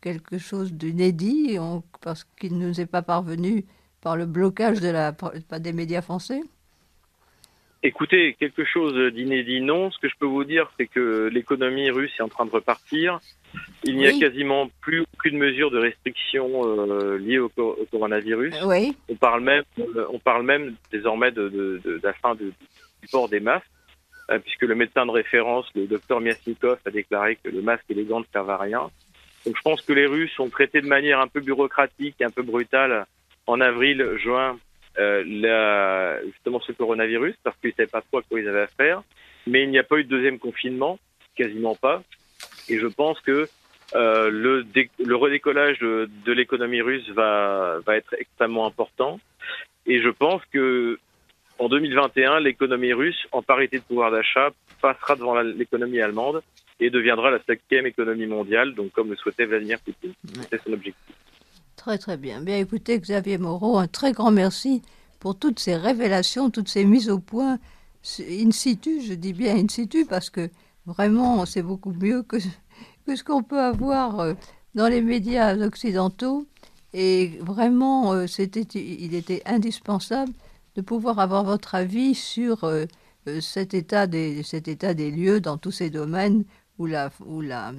[0.00, 1.58] quelque chose d'inédit,
[2.00, 3.64] parce qu'il ne nous est pas parvenu
[4.00, 5.14] par le blocage de la,
[5.60, 6.42] des médias français?
[7.86, 9.90] Écoutez, quelque chose d'inédit, non.
[9.90, 13.20] Ce que je peux vous dire, c'est que l'économie russe est en train de repartir.
[13.84, 18.54] Il n'y a quasiment plus aucune mesure de restriction euh, liée au, au, coronavirus.
[18.64, 18.96] Oui.
[19.10, 22.54] On parle même, euh, on parle même désormais de, de, de, de la fin du
[23.12, 23.66] port des masques,
[24.30, 27.94] euh, puisque le médecin de référence, le docteur Miasnikov, a déclaré que le masque et
[27.94, 28.88] les gants ne servent à rien.
[29.44, 32.42] Donc je pense que les Russes ont traité de manière un peu bureaucratique, un peu
[32.42, 33.04] brutale
[33.46, 34.56] en avril, juin,
[34.98, 38.62] euh, la, justement ce coronavirus, parce qu'ils ne savaient pas trop à quoi ils avaient
[38.62, 39.02] à faire.
[39.46, 40.98] Mais il n'y a pas eu de deuxième confinement,
[41.36, 42.02] quasiment pas.
[42.68, 43.48] Et je pense que
[43.94, 44.64] euh, le,
[44.98, 49.20] le, redécollage de, de l'économie russe va, va être extrêmement important.
[49.86, 50.98] Et je pense que
[51.58, 56.42] en 2021, l'économie russe, en parité de pouvoir d'achat, passera devant l'économie allemande
[56.80, 60.14] et deviendra la cinquième économie mondiale, donc comme le souhaitait Vladimir Poutine.
[60.50, 61.14] C'est son objectif.
[61.84, 62.40] Très très bien.
[62.40, 64.80] Bien écoutez, Xavier Moreau, un très grand merci
[65.20, 67.58] pour toutes ces révélations, toutes ces mises au point
[68.20, 70.48] in situ, je dis bien in situ parce que
[70.86, 72.38] vraiment c'est beaucoup mieux que,
[73.06, 74.32] que ce qu'on peut avoir euh,
[74.74, 76.46] dans les médias occidentaux.
[76.94, 78.24] Et vraiment, euh,
[78.74, 80.32] il était indispensable
[80.76, 82.86] de pouvoir avoir votre avis sur euh,
[83.42, 86.44] cet, état des, cet état des lieux dans tous ces domaines
[86.78, 87.74] où la, où la,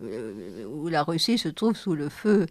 [0.00, 2.46] où la Russie se trouve sous le feu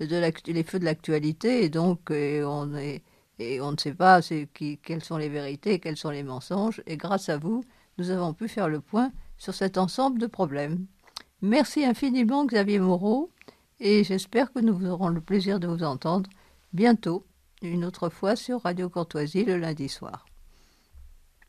[0.00, 3.02] de les feux de l'actualité et donc et on est
[3.38, 4.20] et on ne sait pas
[4.54, 7.64] qui, quelles sont les vérités, quels sont les mensonges et grâce à vous,
[7.98, 10.86] nous avons pu faire le point sur cet ensemble de problèmes.
[11.40, 13.30] Merci infiniment Xavier Moreau
[13.80, 16.30] et j'espère que nous aurons le plaisir de vous entendre
[16.72, 17.24] bientôt
[17.62, 20.26] une autre fois sur Radio Courtoisie le lundi soir.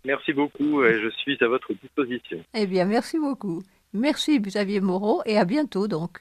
[0.06, 2.44] Merci beaucoup et je suis à votre disposition.
[2.54, 3.64] Eh bien, merci beaucoup.
[3.94, 6.20] Merci Xavier Moreau et à bientôt donc.